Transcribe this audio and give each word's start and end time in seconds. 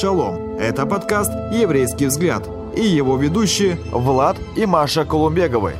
Шалом! 0.00 0.56
Это 0.58 0.86
подкаст 0.86 1.32
«Еврейский 1.52 2.06
взгляд» 2.06 2.48
и 2.76 2.82
его 2.82 3.16
ведущие 3.16 3.78
Влад 3.90 4.36
и 4.56 4.64
Маша 4.64 5.04
Колумбеговы. 5.04 5.72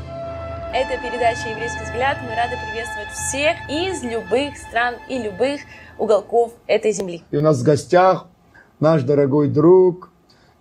Это 0.75 1.01
передача 1.01 1.48
«Еврейский 1.51 1.85
взгляд». 1.85 2.19
Мы 2.25 2.35
рады 2.35 2.57
приветствовать 2.69 3.11
всех 3.12 3.57
из 3.71 4.03
любых 4.03 4.57
стран 4.57 4.96
и 5.09 5.23
любых 5.23 5.61
уголков 5.99 6.54
этой 6.67 6.91
земли. 6.91 7.23
И 7.31 7.36
у 7.36 7.43
нас 7.43 7.61
в 7.61 7.62
гостях 7.62 8.27
наш 8.81 9.04
дорогой 9.04 9.46
друг 9.46 10.11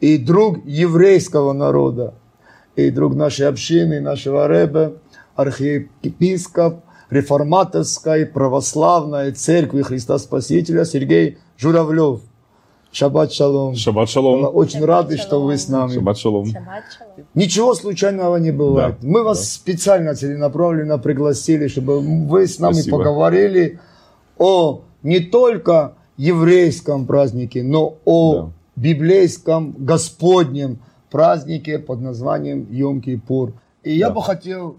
и 0.01 0.19
друг 0.19 0.63
еврейского 0.63 1.53
народа, 1.53 2.13
и 2.75 2.91
друг 2.91 3.15
нашей 3.15 3.47
общины, 3.47 4.01
нашего 4.01 4.47
Рэбе, 4.47 4.93
архиепископ 5.35 6.83
реформаторской 7.09 8.27
православной 8.27 9.31
церкви 9.31 9.81
Христа 9.81 10.19
Спасителя 10.19 10.85
Сергей 10.85 11.39
Журавлев. 11.57 12.21
Шаббат 12.97 13.31
шалом. 13.31 13.75
Шаббат 13.75 14.09
шалом. 14.09 14.49
Очень 14.55 14.83
рады, 14.83 15.17
что 15.17 15.39
вы 15.43 15.55
с 15.57 15.67
нами. 15.67 15.93
Шаббат 15.93 16.17
шалом. 16.17 16.45
Шаббат 16.47 16.83
шалом. 16.97 17.27
Ничего 17.35 17.75
случайного 17.75 18.37
не 18.37 18.49
бывает. 18.49 18.95
Да, 18.99 19.07
Мы 19.07 19.23
вас 19.23 19.37
да. 19.37 19.45
специально 19.45 20.15
целенаправленно 20.15 20.97
пригласили, 20.97 21.67
чтобы 21.67 21.99
вы 21.99 22.47
с 22.47 22.57
нами 22.57 22.73
Спасибо. 22.73 22.97
поговорили 22.97 23.79
о 24.39 24.81
не 25.03 25.19
только 25.19 25.93
еврейском 26.17 27.05
празднике, 27.05 27.61
но 27.61 27.97
о 28.05 28.33
Да. 28.33 28.51
библейском 28.75 29.75
Господнем 29.77 30.79
празднике 31.11 31.77
под 31.77 32.01
названием 32.01 32.63
Йом-Кипур. 32.63 33.53
И 33.83 33.93
я 33.95 34.07
Да. 34.07 34.15
бы 34.15 34.23
хотел 34.23 34.77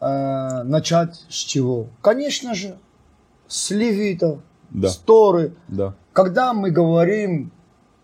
э, 0.00 0.62
начать 0.64 1.22
с 1.28 1.34
чего? 1.36 1.88
Конечно 2.00 2.54
же, 2.54 2.76
с 3.48 3.70
левитов, 3.70 4.38
Да. 4.70 4.88
с 4.88 4.96
Торы. 4.96 5.52
Да. 5.68 5.94
Когда 6.14 6.54
мы 6.54 6.70
говорим 6.70 7.50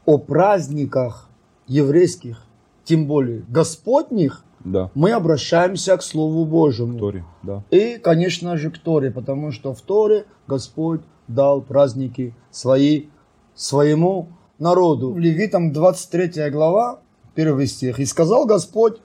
о 0.05 0.19
праздниках 0.19 1.31
еврейских, 1.69 2.45
тем 2.85 3.07
более 3.07 3.45
Господних, 3.49 4.45
Да. 4.65 4.91
мы 4.95 5.13
обращаемся 5.13 5.97
к 5.97 6.03
Слову 6.03 6.45
Божьему. 6.45 6.99
Торе. 6.99 7.25
Да. 7.45 7.63
И, 7.71 7.99
конечно 7.99 8.57
же, 8.57 8.71
к 8.73 8.79
Торе, 8.79 9.13
потому 9.13 9.53
что 9.53 9.73
в 9.73 9.81
Торе 9.81 10.27
Господь 10.49 11.03
дал 11.29 11.63
праздники 11.63 12.35
свои 12.51 13.07
своему 13.55 14.29
народу. 14.59 15.13
В 15.13 15.19
Левитам 15.19 15.73
23 15.73 16.51
глава, 16.51 16.99
первый 17.37 17.69
стих. 17.69 18.01
«И 18.01 18.05
сказал 18.07 18.45
Господь 18.45 19.01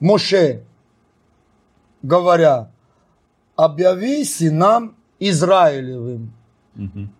Моше, 0.00 0.64
говоря, 2.02 2.70
объяви 3.56 4.22
сынам 4.24 4.96
Израилевым». 5.18 6.34
Мгм. 6.74 7.10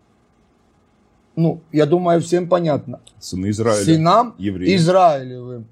Ну, 1.37 1.61
я 1.73 1.87
думаю, 1.87 2.21
всем 2.21 2.49
понятно. 2.49 3.01
Сыны 3.19 3.51
Израиля. 3.51 3.85
Сынам 3.85 4.35
евреи. 4.39 4.77
Израилевым. 4.77 5.67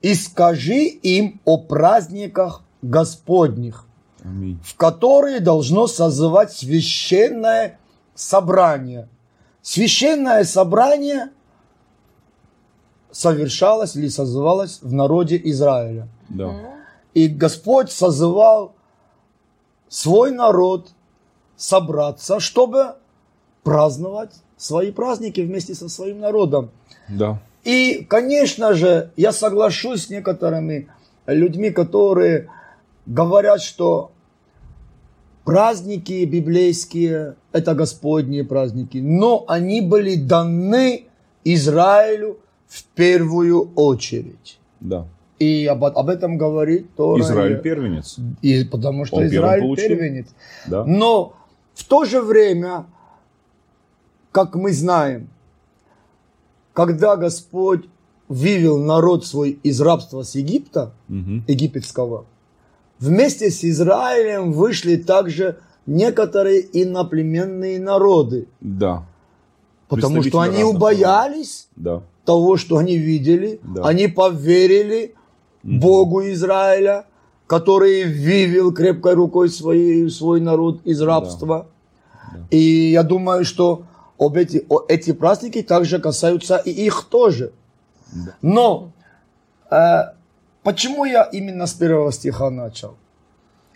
И 0.00 0.14
скажи 0.14 0.84
им 0.84 1.40
о 1.44 1.58
праздниках 1.58 2.62
Господних, 2.82 3.86
Аминь. 4.22 4.58
в 4.64 4.76
которые 4.76 5.40
должно 5.40 5.86
созывать 5.86 6.52
священное 6.52 7.78
собрание. 8.14 9.08
Священное 9.62 10.44
собрание 10.44 11.30
совершалось 13.10 13.96
или 13.96 14.08
созывалось 14.08 14.80
в 14.82 14.92
народе 14.92 15.40
Израиля. 15.44 16.08
Да. 16.28 16.54
И 17.14 17.28
Господь 17.28 17.90
созывал 17.90 18.74
свой 19.88 20.32
народ 20.32 20.90
собраться, 21.56 22.40
чтобы 22.40 22.96
праздновать 23.62 24.34
свои 24.56 24.92
праздники 24.92 25.40
вместе 25.40 25.74
со 25.74 25.88
своим 25.88 26.20
народом. 26.20 26.70
Да. 27.08 27.40
И, 27.64 28.06
конечно 28.08 28.74
же, 28.74 29.10
я 29.16 29.32
соглашусь 29.32 30.06
с 30.06 30.10
некоторыми 30.10 30.88
людьми, 31.26 31.70
которые 31.70 32.48
говорят, 33.06 33.62
что 33.62 34.12
праздники 35.44 36.24
библейские– 36.24 37.36
это 37.52 37.74
Господние 37.74 38.44
праздники, 38.44 38.98
но 38.98 39.44
они 39.48 39.80
были 39.80 40.16
даны 40.16 41.06
Израилю 41.44 42.38
в 42.66 42.84
первую 42.94 43.72
очередь. 43.74 44.58
Да. 44.80 45.06
И 45.38 45.66
об, 45.66 45.84
об 45.84 46.08
этом 46.08 46.38
говорит 46.38 46.94
Тора. 46.94 47.20
Израиль 47.20 47.60
первенец. 47.60 48.16
И 48.40 48.64
потому 48.64 49.04
что 49.04 49.16
Он 49.16 49.26
Израиль 49.26 49.76
первенец. 49.76 50.26
Да. 50.66 50.84
Но 50.84 51.34
в 51.74 51.84
то 51.84 52.04
же 52.04 52.20
время, 52.20 52.86
как 54.34 54.56
мы 54.56 54.72
знаем, 54.72 55.28
когда 56.72 57.14
Господь 57.16 57.84
вывел 58.28 58.78
народ 58.78 59.24
свой 59.24 59.50
из 59.62 59.80
рабства 59.80 60.24
с 60.24 60.34
Египта, 60.34 60.92
Мгм. 61.06 61.44
египетского, 61.46 62.24
вместе 62.98 63.48
с 63.50 63.62
Израилем 63.64 64.52
вышли 64.52 64.96
также 64.96 65.58
некоторые 65.86 66.60
иноплеменные 66.82 67.78
народы, 67.78 68.48
Да. 68.60 69.06
потому 69.88 70.20
что 70.24 70.40
они 70.40 70.64
убоялись 70.64 71.68
Да. 71.76 72.02
того, 72.24 72.56
что 72.56 72.78
они 72.78 72.96
видели, 72.98 73.60
Да. 73.62 73.82
они 73.84 74.08
поверили 74.08 75.14
Богу 75.62 76.22
Израиля, 76.32 77.04
который 77.46 78.02
вывел 78.04 78.72
крепкой 78.74 79.14
рукой 79.14 79.48
своей, 79.48 80.10
свой 80.10 80.40
народ 80.40 80.80
из 80.84 81.00
рабства. 81.00 81.66
И 82.50 82.90
я 82.90 83.04
думаю, 83.04 83.44
что 83.44 83.84
об 84.24 84.36
эти, 84.36 84.64
о- 84.68 84.84
эти 84.88 85.12
праздники 85.12 85.62
также 85.62 85.98
касаются 85.98 86.56
и 86.56 86.70
их 86.70 87.06
тоже. 87.10 87.52
Но 88.42 88.92
э, 89.70 90.12
почему 90.62 91.04
я 91.04 91.24
именно 91.24 91.66
с 91.66 91.74
первого 91.74 92.12
стиха 92.12 92.50
начал? 92.50 92.96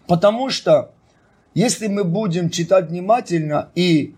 Потому 0.07 0.51
что 0.51 0.93
если 1.55 1.89
мы 1.89 2.05
будем 2.05 2.51
читать 2.51 2.89
внимательно 2.89 3.71
и 3.75 4.15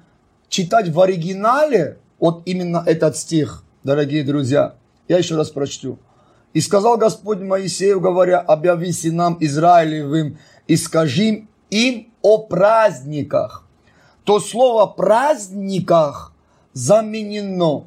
читать 0.48 0.88
в 0.88 1.00
оригинале, 1.00 1.98
вот 2.18 2.42
именно 2.44 2.82
этот 2.86 3.16
стих, 3.16 3.64
дорогие 3.82 4.24
друзья, 4.24 4.74
я 5.08 5.18
еще 5.18 5.36
раз 5.36 5.50
прочту. 5.50 5.98
«И 6.52 6.60
сказал 6.60 6.98
Господь 6.98 7.38
Моисею, 7.38 8.00
говоря, 8.00 8.41
объяви 8.41 8.92
сынам 8.92 9.36
Израилевым 9.41 10.38
и 10.66 10.76
скажи 10.76 11.47
им 11.70 12.12
о 12.22 12.38
праздниках». 12.38 13.69
То 14.30 14.38
слово 14.38 14.86
«праздниках» 14.86 16.32
заменено. 16.72 17.86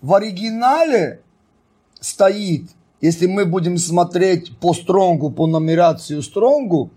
В 0.00 0.14
оригинале 0.14 1.20
стоит, 2.00 2.70
если 3.02 3.26
мы 3.26 3.44
будем 3.44 3.76
смотреть 3.76 4.56
по 4.58 4.72
стронгу, 4.72 5.30
по 5.30 5.46
нумерацию 5.46 6.22
стронгу, 6.22 6.92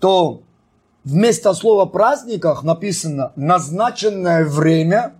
то 0.00 0.42
вместо 1.02 1.54
слова 1.54 1.86
праздниках 1.86 2.62
написано 2.62 3.32
назначенное 3.36 4.44
время, 4.44 5.14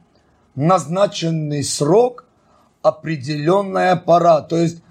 назначенный 0.55 1.65
срок, 1.65 2.27
определенная 2.83 3.97
пора. 3.97 4.43
То 4.43 4.59
есть 4.59 4.83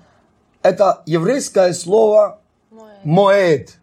это 0.64 1.04
еврейское 1.06 1.74
слово 1.74 2.40
моэд. 3.04 3.78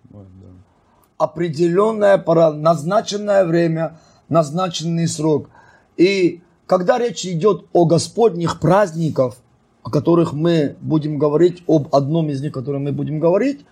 Определенная 1.18 2.16
пора, 2.18 2.52
назначенное 2.52 3.44
время, 3.44 3.98
назначенный 4.28 5.08
срок. 5.08 5.50
И 5.96 6.42
когда 6.66 6.98
речь 6.98 7.26
идет 7.26 7.66
о 7.72 7.86
господних 7.86 8.60
праздниках, 8.60 9.34
о 9.82 9.90
которых 9.90 10.32
мы 10.32 10.76
будем 10.80 11.18
говорить, 11.18 11.62
об 11.66 11.94
одном 11.94 12.30
из 12.30 12.40
них, 12.40 12.52
о 12.52 12.60
котором 12.60 12.84
мы 12.84 12.92
будем 12.92 13.18
говорить, 13.18 13.64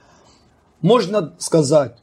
можно 0.81 1.35
сказать 1.39 1.97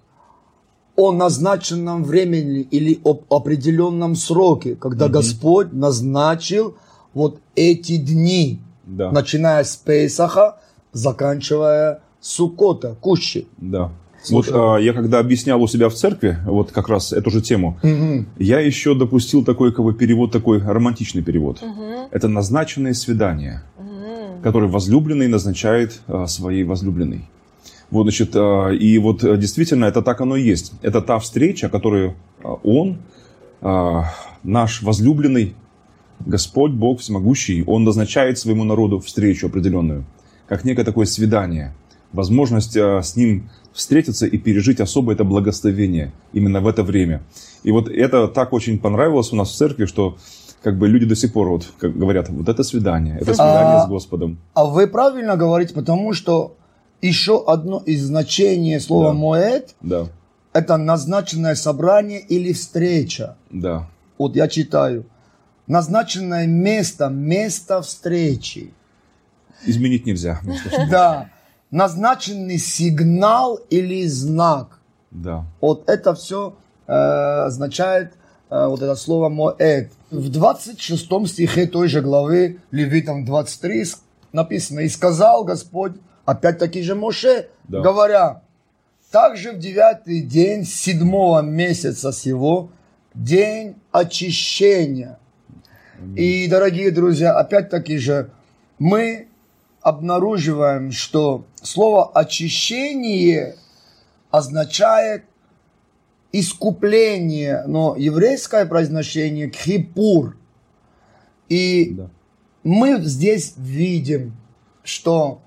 о 0.95 1.11
назначенном 1.11 2.03
времени 2.03 2.61
или 2.61 2.99
об 3.03 3.23
определенном 3.33 4.15
сроке, 4.15 4.75
когда 4.75 5.07
Господь 5.09 5.73
назначил 5.73 6.75
вот 7.13 7.39
эти 7.55 7.97
дни, 7.97 8.61
Да. 8.85 9.11
начиная 9.11 9.63
с 9.63 9.75
Песаха, 9.75 10.59
заканчивая 10.91 12.01
Сукота, 12.21 12.95
Кущи. 13.01 13.47
Да. 13.57 13.91
Вот 14.29 14.49
а, 14.51 14.77
я 14.77 14.93
когда 14.93 15.19
объяснял 15.19 15.61
у 15.61 15.67
себя 15.67 15.89
в 15.89 15.93
церкви, 15.93 16.37
вот 16.45 16.71
как 16.71 16.89
раз 16.89 17.13
эту 17.13 17.29
же 17.29 17.41
тему, 17.41 17.77
я 18.37 18.59
еще 18.59 18.95
допустил 18.95 19.43
такой 19.43 19.73
как 19.73 19.83
бы, 19.85 19.93
перевод, 19.93 20.31
такой 20.31 20.59
романтичный 20.59 21.21
перевод. 21.21 21.61
Это 22.11 22.27
назначенное 22.27 22.93
свидание, 22.93 23.63
которое 24.43 24.67
возлюбленный 24.67 25.27
назначает 25.27 26.01
а, 26.07 26.27
своей 26.27 26.63
возлюбленной. 26.63 27.29
Вот, 27.89 28.03
значит, 28.03 28.31
а, 28.35 28.69
и 28.69 28.97
вот 28.97 29.23
а, 29.23 29.37
действительно 29.37 29.85
это 29.85 30.01
так 30.01 30.19
оно 30.21 30.35
и 30.35 30.43
есть. 30.43 30.73
Это 30.81 31.01
та 31.01 31.19
встреча, 31.19 31.69
которую 31.69 32.15
а, 32.43 32.53
он, 32.63 32.97
а, 33.61 34.13
наш 34.43 34.81
возлюбленный, 34.81 35.55
Господь, 36.19 36.71
Бог 36.71 36.99
всемогущий, 36.99 37.63
Он 37.65 37.83
назначает 37.83 38.37
своему 38.37 38.63
народу 38.63 38.99
встречу 38.99 39.47
определенную, 39.47 40.05
как 40.47 40.63
некое 40.63 40.83
такое 40.83 41.05
свидание, 41.05 41.73
возможность 42.11 42.77
а, 42.77 43.01
с 43.01 43.15
Ним 43.15 43.49
встретиться 43.73 44.25
и 44.27 44.37
пережить 44.37 44.79
особое 44.79 45.15
это 45.15 45.23
благословение 45.23 46.11
именно 46.33 46.61
в 46.61 46.67
это 46.67 46.83
время. 46.83 47.21
И 47.63 47.71
вот 47.71 47.89
это 47.89 48.27
так 48.27 48.53
очень 48.53 48.79
понравилось 48.79 49.33
у 49.33 49.35
нас 49.35 49.49
в 49.49 49.55
церкви, 49.55 49.85
что 49.85 50.17
как 50.61 50.77
бы 50.77 50.87
люди 50.87 51.05
до 51.05 51.15
сих 51.15 51.33
пор 51.33 51.49
вот 51.49 51.65
как 51.77 51.97
говорят, 51.97 52.29
вот 52.29 52.47
это 52.47 52.63
свидание, 52.63 53.15
это 53.19 53.33
свидание 53.33 53.77
А, 53.77 53.85
с 53.85 53.89
Господом. 53.89 54.37
А 54.53 54.65
вы 54.65 54.87
правильно 54.87 55.35
говорите, 55.35 55.73
потому 55.73 56.13
что 56.13 56.55
еще 57.01 57.43
одно 57.45 57.81
из 57.85 58.03
значений 58.03 58.79
слова 58.79 59.07
Да. 59.09 59.13
«моэд» 59.13 59.75
Да,– 59.81 60.07
это 60.53 60.77
назначенное 60.77 61.55
собрание 61.55 62.21
или 62.21 62.53
встреча. 62.53 63.35
да, 63.49 63.89
Вот 64.17 64.35
я 64.35 64.47
читаю. 64.47 65.05
Назначенное 65.67 66.45
место, 66.45 67.07
место 67.09 67.81
встречи. 67.81 68.73
изменить 69.65 70.05
нельзя. 70.05 70.39
Да. 70.89 71.29
Назначенный 71.73 72.59
сигнал 72.59 73.55
или 73.71 74.05
знак. 74.05 74.79
Да, 75.09 75.43
Вот 75.59 75.89
это 75.89 76.13
все 76.13 76.53
означает 76.85 78.13
э, 78.51 78.67
вот 78.67 78.81
это 78.83 78.93
слово 78.95 79.29
«моэд». 79.29 79.91
В 80.11 80.29
26 80.29 81.27
стихе 81.27 81.65
той 81.65 81.87
же 81.87 82.01
главы, 82.01 82.59
Левитам 82.69 83.25
23, 83.25 83.85
с- 83.85 84.01
написано 84.33 84.81
«И 84.81 84.89
сказал 84.89 85.43
Господь, 85.45 85.93
опять-таки 86.25 86.83
же 86.83 86.93
Моше, 86.93 87.47
Да. 87.67 87.81
говоря, 87.81 88.41
также 89.11 89.53
в 89.53 89.57
девятый 89.57 90.21
день 90.21 90.65
седьмого 90.65 91.41
месяца 91.41 92.11
сего, 92.11 92.69
день 93.15 93.75
очищения». 93.91 95.17
И, 96.15 96.47
дорогие 96.47 96.91
друзья, 96.91 97.33
опять-таки 97.39 97.97
же, 97.97 98.29
мы 98.77 99.27
обнаруживаем, 99.83 100.91
что 100.91 101.45
слово 101.61 102.09
«очищение» 102.13 103.57
означает 104.31 105.25
искупление, 106.31 107.63
но 107.67 107.95
еврейское 107.95 108.65
произношение 108.65 109.49
«кхипур». 109.49 110.37
И 111.49 111.91
да. 111.91 112.09
мы 112.63 112.99
здесь 113.01 113.53
видим, 113.57 114.35
что 114.83 115.41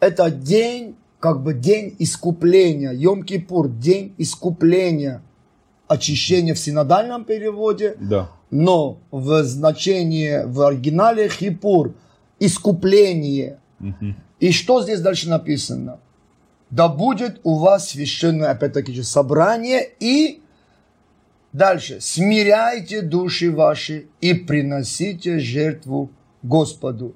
это 0.00 0.30
день, 0.30 0.96
как 1.20 1.42
бы 1.42 1.54
день 1.54 1.94
искупления, 1.98 2.92
Йом-Кипур, 2.92 3.68
день 3.68 4.14
искупления, 4.18 5.22
очищения 5.86 6.54
в 6.54 6.58
синодальном 6.58 7.24
переводе, 7.24 7.96
Да, 8.00 8.30
но 8.50 8.98
в 9.10 9.42
значении 9.44 10.44
в 10.44 10.62
оригинале 10.62 11.28
хипур 11.28 11.94
искупление. 12.38 13.58
И 14.40 14.52
что 14.52 14.82
здесь 14.82 15.00
дальше 15.00 15.28
написано? 15.28 15.98
Да 16.70 16.88
будет 16.88 17.40
у 17.44 17.58
вас 17.58 17.90
священное, 17.90 18.50
опять-таки 18.50 18.92
же, 18.92 19.04
собрание 19.04 19.88
и 20.00 20.42
дальше. 21.52 22.00
Смиряйте 22.00 23.02
души 23.02 23.52
ваши 23.52 24.08
и 24.20 24.34
приносите 24.34 25.38
жертву 25.38 26.10
Господу. 26.42 27.14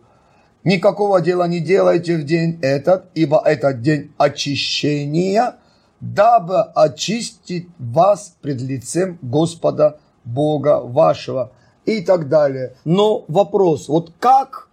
Никакого 0.62 1.20
дела 1.20 1.48
не 1.48 1.60
делайте 1.60 2.16
в 2.16 2.24
день 2.24 2.58
этот, 2.62 3.06
ибо 3.14 3.42
этот 3.44 3.80
день 3.80 4.12
очищения, 4.18 5.56
дабы 6.00 6.62
очистить 6.62 7.68
вас 7.78 8.36
пред 8.40 8.60
лицем 8.60 9.18
Господа 9.22 9.98
Бога 10.24 10.80
вашего 10.80 11.52
и 11.86 12.02
так 12.02 12.28
далее. 12.28 12.76
Но 12.84 13.24
вопрос, 13.28 13.88
вот 13.88 14.12
как, 14.18 14.69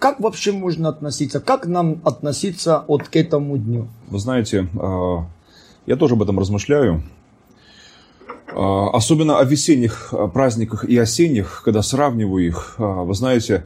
как 0.00 0.18
вообще 0.18 0.50
можно 0.50 0.88
относиться, 0.88 1.40
как 1.40 1.66
нам 1.66 2.00
относиться 2.04 2.84
вот 2.88 3.08
к 3.08 3.14
этому 3.16 3.58
дню? 3.58 3.86
Вы 4.08 4.18
знаете, 4.18 4.66
а, 4.76 5.26
я 5.86 5.96
тоже 5.96 6.14
об 6.14 6.22
этом 6.22 6.38
размышляю. 6.40 7.02
А, 8.52 8.88
Особенно 8.92 9.38
о 9.38 9.44
весенних 9.44 10.08
а, 10.12 10.26
праздниках 10.26 10.84
и 10.84 10.96
осенних, 10.96 11.60
когда 11.64 11.82
сравниваю 11.82 12.44
их. 12.44 12.74
Вы 12.78 13.14
знаете, 13.14 13.64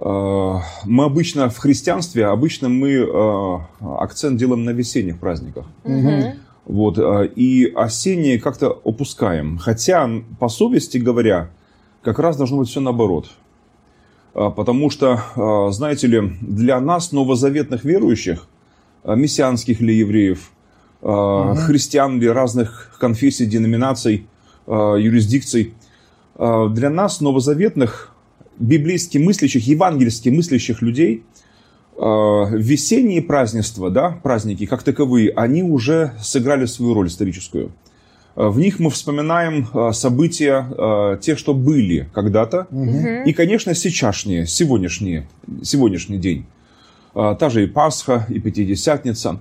мы 0.00 1.04
обычно 1.04 1.50
в 1.50 1.58
христианстве, 1.58 2.26
обычно 2.26 2.68
мы 2.68 3.60
акцент 3.80 4.38
делаем 4.38 4.64
на 4.64 4.70
весенних 4.70 5.18
праздниках. 5.18 5.66
Вот, 6.64 6.98
а, 6.98 7.22
и 7.22 7.64
осенние 7.74 8.38
как-то 8.38 8.80
опускаем. 8.84 9.58
Хотя, 9.58 10.08
по 10.38 10.48
совести 10.48 10.98
говоря, 10.98 11.50
как 12.02 12.18
раз 12.18 12.36
должно 12.36 12.58
быть 12.58 12.68
все 12.68 12.80
наоборот. 12.80 13.30
А, 14.38 14.50
Потому 14.50 14.88
что, 14.88 15.20
а, 15.34 15.70
знаете 15.72 16.06
ли, 16.06 16.32
для 16.40 16.80
нас, 16.80 17.10
новозаветных 17.10 17.84
верующих, 17.84 18.46
а, 19.02 19.16
мессианских 19.16 19.80
ли 19.80 19.96
евреев, 19.96 20.52
а, 21.02 21.56
христиан 21.56 22.20
ли 22.20 22.28
разных 22.28 22.96
конфессий, 23.00 23.46
деноминаций, 23.46 24.26
юрисдикций, 24.68 25.72
для 26.36 26.90
нас, 26.90 27.22
новозаветных, 27.22 28.14
библейски 28.58 29.16
мыслящих, 29.16 29.66
евангельски 29.66 30.28
мыслящих 30.28 30.82
людей, 30.82 31.24
весенние 31.96 33.22
празднества, 33.22 33.88
да, 33.88 34.20
праздники 34.22 34.66
как 34.66 34.82
таковые, 34.82 35.30
они 35.30 35.62
уже 35.62 36.12
сыграли 36.20 36.66
свою 36.66 36.92
роль 36.92 37.06
историческую. 37.06 37.72
А, 38.38 38.50
В 38.50 38.58
них 38.60 38.78
мы 38.78 38.90
вспоминаем 38.90 39.66
а, 39.74 39.92
события, 39.92 40.64
а, 40.70 41.16
те, 41.16 41.34
что 41.34 41.54
были 41.54 42.08
когда-то, 42.14 42.68
и, 43.26 43.32
конечно, 43.32 43.74
сейчасшние, 43.74 44.46
сегодняшние, 44.46 45.28
сегодняшний 45.62 46.18
день. 46.18 46.46
Та 47.14 47.48
же 47.48 47.64
и 47.64 47.66
Пасха, 47.66 48.26
и 48.28 48.38
Пятидесятница. 48.38 49.40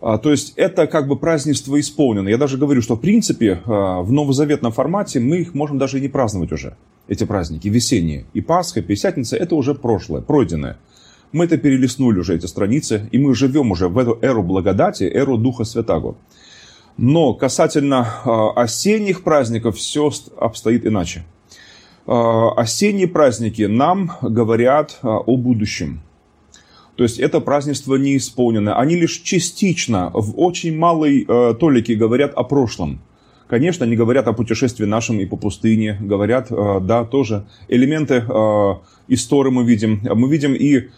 То 0.00 0.30
есть 0.30 0.54
это 0.56 0.86
как 0.86 1.06
бы 1.06 1.16
празднество 1.16 1.78
исполнено. 1.78 2.28
Я 2.28 2.38
даже 2.38 2.56
говорю, 2.56 2.80
что 2.80 2.96
в 2.96 3.00
принципе 3.00 3.60
в 3.66 4.10
новозаветном 4.10 4.72
формате 4.72 5.20
мы 5.20 5.38
их 5.38 5.52
можем 5.52 5.76
даже 5.76 5.98
и 5.98 6.00
не 6.00 6.08
праздновать 6.08 6.52
уже, 6.52 6.76
эти 7.08 7.24
праздники 7.24 7.68
весенние. 7.68 8.24
И 8.32 8.40
Пасха, 8.40 8.80
и 8.80 8.82
Пятидесятница– 8.82 9.36
это 9.44 9.54
уже 9.54 9.74
прошлое, 9.74 10.22
пройденное. 10.22 10.78
Мы 11.32 11.44
это 11.44 11.58
перелистнули 11.58 12.20
уже, 12.20 12.36
эти 12.36 12.46
страницы, 12.46 13.06
и 13.12 13.18
мы 13.18 13.34
живем 13.34 13.70
уже 13.72 13.88
в 13.88 13.98
эту 13.98 14.18
эру 14.22 14.42
благодати, 14.42 15.04
эру 15.04 15.36
Духа 15.36 15.64
Святаго. 15.64 16.16
Но 17.02 17.32
касательно 17.32 18.06
а, 18.26 18.50
осенних 18.62 19.22
праздников 19.22 19.78
все 19.78 20.10
ст- 20.10 20.30
обстоит 20.36 20.84
иначе. 20.84 21.24
А, 22.06 22.52
Осенние 22.52 23.08
праздники 23.08 23.62
нам 23.62 24.12
говорят 24.20 24.98
а, 25.00 25.16
о 25.16 25.38
будущем. 25.38 26.02
То 26.96 27.04
есть 27.04 27.18
это 27.18 27.40
празднество 27.40 27.94
не 27.96 28.18
исполнено. 28.18 28.78
Они 28.78 28.96
лишь 28.96 29.22
частично, 29.22 30.10
в 30.12 30.38
очень 30.38 30.76
малой 30.76 31.26
толике 31.58 31.94
говорят 31.94 32.34
о 32.34 32.44
прошлом. 32.44 33.00
Конечно, 33.48 33.86
они 33.86 33.96
говорят 33.96 34.28
о 34.28 34.34
путешествии 34.34 34.84
нашем 34.84 35.18
и 35.20 35.24
по 35.24 35.38
пустыне, 35.38 35.96
говорят, 35.98 36.48
да, 36.50 37.06
тоже 37.06 37.46
элементы 37.68 38.16
истории 39.08 39.50
мы 39.50 39.64
видим. 39.64 40.02
Мы 40.04 40.30
видим 40.30 40.52
и 40.52 40.90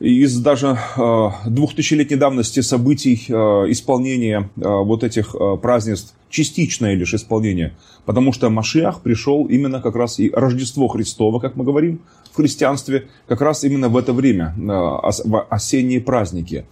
из 0.00 0.38
даже 0.38 0.76
э, 0.96 1.28
двухтысячелетней 1.46 2.16
давности 2.16 2.60
событий 2.60 3.24
э, 3.28 3.32
исполнения 3.70 4.50
э, 4.56 4.60
вот 4.64 5.04
этих 5.04 5.36
празднеств, 5.62 6.14
частичное 6.28 6.94
лишь 6.94 7.14
исполнение. 7.14 7.74
Потому 8.04 8.32
что 8.32 8.50
Машиах 8.50 9.02
пришел 9.02 9.46
именно 9.46 9.80
как 9.80 9.94
раз 9.94 10.18
и 10.18 10.30
Рождество 10.30 10.88
Христово, 10.88 11.38
как 11.38 11.54
мы 11.54 11.64
говорим 11.64 12.00
в 12.32 12.36
христианстве, 12.36 13.06
как 13.28 13.40
раз 13.40 13.62
именно 13.62 13.88
в 13.88 13.96
это 13.96 14.12
время, 14.12 14.52
в 14.56 15.46
осенние 15.48 16.00
праздники. 16.00 16.66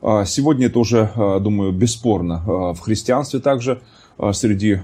Сегодня 0.00 0.66
это 0.66 0.78
уже, 0.78 1.10
думаю, 1.14 1.70
бесспорно. 1.70 2.72
В 2.74 2.80
христианстве 2.80 3.38
также 3.38 3.82
среди 4.32 4.72
э, 4.72 4.78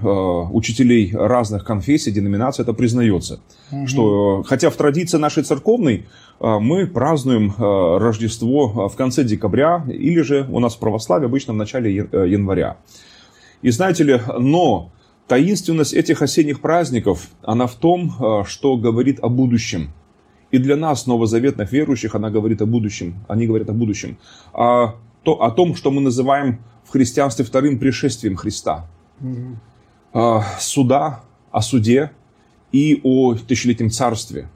учителей 0.51 1.11
разных 1.13 1.63
конфессий, 1.63 2.11
деноминаций 2.11 2.63
это 2.63 2.73
признается. 2.73 3.39
Что, 3.85 4.41
э, 4.41 4.47
хотя 4.47 4.69
в 4.69 4.75
традиции 4.75 5.17
нашей 5.17 5.43
церковной 5.43 6.07
мы 6.39 6.87
празднуем 6.87 7.53
Рождество 7.57 8.87
в 8.87 8.95
конце 8.95 9.23
декабря 9.23 9.85
или 9.87 10.21
же 10.21 10.47
у 10.49 10.59
нас 10.59 10.75
в 10.75 10.79
православии 10.79 11.25
обычно 11.25 11.53
в 11.53 11.57
начале 11.57 12.07
э, 12.11 12.27
января. 12.29 12.77
И 13.61 13.71
знаете 13.71 14.03
ли, 14.05 14.21
но 14.39 14.91
таинственность 15.27 15.93
этих 15.93 16.21
осенних 16.21 16.61
праздников, 16.61 17.27
она 17.43 17.67
в 17.67 17.75
том, 17.75 18.45
что 18.47 18.77
говорит 18.77 19.19
о 19.21 19.27
будущем. 19.27 19.91
И 20.49 20.57
для 20.57 20.77
нас, 20.77 21.07
новозаветных 21.07 21.71
верующих, 21.71 22.15
она 22.15 22.29
говорит 22.29 22.61
о 22.61 22.65
будущем. 22.65 23.15
Они 23.27 23.45
говорят 23.45 23.69
о 23.69 23.73
будущем. 23.73 24.17
А 24.53 24.95
то, 25.23 25.43
о 25.43 25.51
том, 25.51 25.75
что 25.75 25.91
мы 25.91 26.01
называем 26.01 26.59
в 26.85 26.91
христианстве 26.91 27.45
вторым 27.45 27.77
пришествием 27.77 28.35
Христа. 28.35 28.87
А, 30.13 30.43
Суда, 30.59 31.21
о 31.51 31.61
суде 31.61 32.11
и 32.71 32.99
о 33.03 33.35
тысячелетнем 33.35 33.89
царстве. 33.89 34.49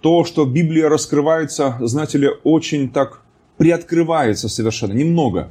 То, 0.00 0.24
что 0.24 0.44
Библия 0.44 0.88
раскрывается, 0.88 1.76
знаете 1.80 2.18
ли, 2.18 2.28
очень 2.44 2.88
так 2.88 3.22
приоткрывается 3.56 4.48
совершенно, 4.48 4.92
немного. 4.92 5.50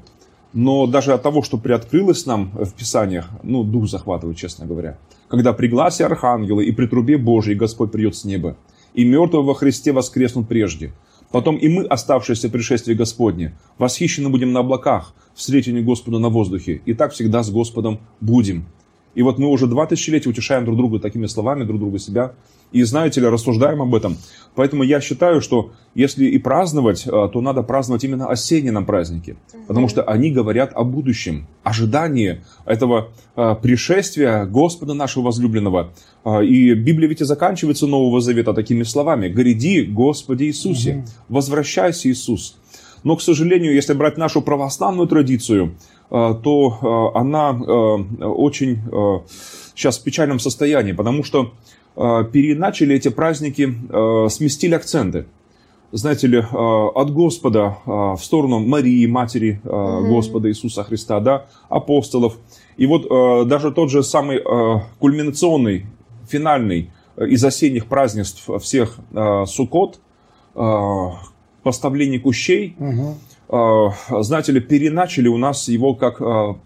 Но 0.54 0.88
даже 0.88 1.14
от 1.14 1.22
того, 1.22 1.44
что 1.44 1.58
приоткрылось 1.58 2.26
нам 2.26 2.52
в 2.54 2.74
Писаниях, 2.74 3.30
ну, 3.44 3.64
дух 3.64 3.90
захватывает, 3.90 4.38
честно 4.38 4.66
говоря. 4.66 4.98
Когда 5.28 5.52
при 5.52 5.68
гласе 5.68 6.06
архангела 6.06 6.62
и 6.62 6.72
при 6.72 6.88
трубе 6.88 7.18
Божией 7.18 7.58
Господь 7.58 7.92
придет 7.92 8.16
с 8.16 8.24
неба, 8.24 8.56
и 8.94 9.04
мертвые 9.04 9.44
во 9.44 9.54
Христе 9.54 9.92
воскреснут 9.92 10.48
прежде. 10.48 10.94
Потом 11.32 11.58
и 11.58 11.68
мы, 11.68 11.84
оставшиеся 11.84 12.50
пришествие 12.50 12.96
Господне, 12.96 13.58
восхищены 13.78 14.30
будем 14.30 14.54
на 14.54 14.62
облаках, 14.62 15.14
встретению 15.36 15.84
Господа 15.84 16.20
на 16.20 16.30
воздухе, 16.30 16.82
и 16.86 16.94
так 16.94 17.14
всегда 17.14 17.44
с 17.44 17.52
Господом 17.52 18.00
будем. 18.22 18.66
И 19.18 19.24
вот 19.24 19.40
мы 19.40 19.48
уже 19.48 19.66
два 19.66 19.88
тысячелетия 19.88 20.30
утешаем 20.30 20.64
друг 20.64 20.78
друга 20.78 21.00
такими 21.00 21.26
словами, 21.26 21.64
друг 21.64 21.80
друга 21.80 21.98
себя. 21.98 22.34
И 22.72 22.84
знаете 22.84 23.20
ли, 23.20 23.28
рассуждаем 23.28 23.82
об 23.82 23.96
этом. 23.96 24.16
Поэтому 24.54 24.84
я 24.84 25.02
считаю, 25.02 25.42
что 25.42 25.72
если 25.96 26.26
и 26.26 26.38
праздновать, 26.38 27.08
э, 27.08 27.10
то 27.10 27.42
надо 27.42 27.64
праздновать 27.64 28.04
именно 28.04 28.30
осенние 28.30 28.72
нам 28.72 28.86
праздники. 28.86 29.36
Потому 29.68 29.88
что 29.88 30.04
они 30.04 30.30
говорят 30.30 30.72
о 30.76 30.84
будущем, 30.84 31.48
ожидании 31.64 32.44
этого 32.66 33.10
э, 33.36 33.56
пришествия 33.60 34.46
Господа 34.46 34.94
нашего 34.94 35.24
возлюбленного. 35.24 35.94
Э, 36.24 36.46
и 36.46 36.76
Библия 36.76 37.10
ведь 37.10 37.22
и 37.22 37.26
заканчивается 37.26 37.88
Нового 37.88 38.22
Завета 38.22 38.54
такими 38.54 38.84
словами. 38.84 39.30
«Гряди, 39.30 39.82
Господи 39.82 40.44
Иисусе, 40.44 41.06
возвращайся, 41.28 42.08
Иисус». 42.08 42.56
Но, 43.08 43.16
к 43.16 43.22
сожалению, 43.22 43.74
если 43.74 43.94
брать 43.94 44.18
нашу 44.18 44.42
православную 44.42 45.08
традицию, 45.08 45.76
то 46.10 47.12
она 47.16 47.52
очень 47.52 48.82
сейчас 49.76 49.98
в 49.98 50.04
печальном 50.04 50.40
состоянии, 50.40 50.92
потому 50.92 51.24
что 51.24 51.52
Э, 51.98 52.24
переначали 52.32 52.96
эти 52.96 53.10
праздники, 53.10 53.74
э, 53.90 54.30
сместили 54.30 54.76
акценты. 54.76 55.26
Знаете 55.92 56.28
ли, 56.28 56.38
э, 56.38 56.44
от 56.44 57.12
Господа 57.12 57.78
в 57.86 58.20
сторону 58.20 58.60
Марии, 58.60 59.06
Матери. 59.08 59.62
Господа 59.64 60.50
Иисуса 60.50 60.84
Христа, 60.84 61.20
да, 61.22 61.46
апостолов. 61.70 62.38
И 62.76 62.86
вот 62.86 63.08
даже 63.48 63.72
тот 63.72 63.90
же 63.90 64.04
самый 64.04 64.44
кульминационный, 65.00 65.86
финальный 66.28 66.92
из 67.18 67.44
осенних 67.44 67.88
празднеств 67.88 68.50
всех 68.62 69.00
Суккот, 69.46 70.00
поставление 71.68 72.18
кущей, 72.18 72.78
угу. 72.80 73.94
знаете 74.24 74.54
ли, 74.54 74.62
переначали 74.62 75.28
у 75.28 75.38
нас 75.38 75.68
его, 75.68 75.96
как 75.96 76.22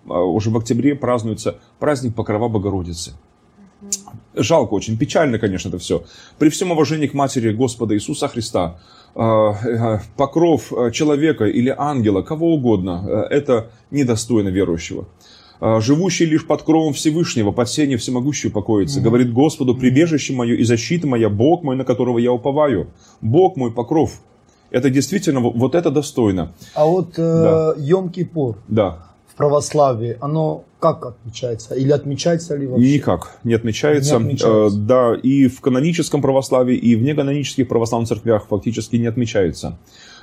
уже 0.06 0.52
в 0.52 0.58
октябре 0.58 0.94
празднуется 0.94 1.56
праздник 1.80 2.14
Покрова 2.14 2.50
Богородицы. 2.50 3.14
Жалко 4.36 4.76
очень, 4.76 5.00
печально, 5.00 5.40
конечно, 5.40 5.70
это 5.70 5.80
все. 5.80 6.04
При 6.38 6.50
всем 6.50 6.70
уважении 6.70 7.08
к 7.08 7.16
матери 7.16 7.52
Господа 7.52 7.96
Иисуса 7.96 8.28
Христа, 8.28 8.80
покров 10.18 10.72
человека 10.94 11.46
или 11.46 11.74
ангела, 11.76 12.22
кого 12.22 12.54
угодно, 12.54 13.26
это 13.32 13.72
недостойно 13.90 14.50
верующего. 14.50 15.08
Живущий 15.80 16.26
лишь 16.26 16.46
под 16.46 16.62
кровом 16.62 16.94
Всевышнего, 16.94 17.52
под 17.52 17.70
сенью 17.70 17.98
всемогущего 17.98 18.52
покоится. 18.52 19.00
Mm-hmm. 19.00 19.04
Говорит 19.04 19.34
Господу, 19.34 19.76
прибежище 19.76 20.34
мое 20.34 20.56
и 20.56 20.64
защита 20.64 21.08
моя, 21.08 21.30
Бог 21.30 21.64
мой, 21.64 21.76
на 21.76 21.86
которого 21.86 22.20
я 22.20 22.32
уповаю. 22.32 22.88
Бог 23.22 23.58
мой 23.58 23.72
покров. 23.72 24.22
Это 24.72 24.90
действительно, 24.90 25.40
вот 25.40 25.76
это 25.76 25.92
достойно. 25.92 26.54
А 26.74 26.86
вот 26.86 27.14
э, 27.18 27.74
Йом-Кипур. 27.78 28.56
Да 28.68 29.12
в 29.32 29.36
православии, 29.36 30.18
оно 30.20 30.66
как 30.80 31.06
отмечается? 31.06 31.76
Или 31.76 31.92
отмечается 31.92 32.56
ли 32.56 32.68
вообще? 32.68 32.96
Никак 32.96 33.38
не 33.44 33.54
отмечается. 33.54 34.18
Не 34.18 34.26
отмечается. 34.26 34.78
Э, 34.78 34.80
да, 34.80 35.16
и 35.16 35.48
в 35.48 35.62
каноническом 35.62 36.22
православии, 36.22 36.76
и 36.76 36.96
в 36.96 37.02
неканонических 37.02 37.68
православных 37.68 38.10
церквях 38.10 38.48
фактически 38.48 38.98
не 38.98 39.08
отмечается. 39.08 39.78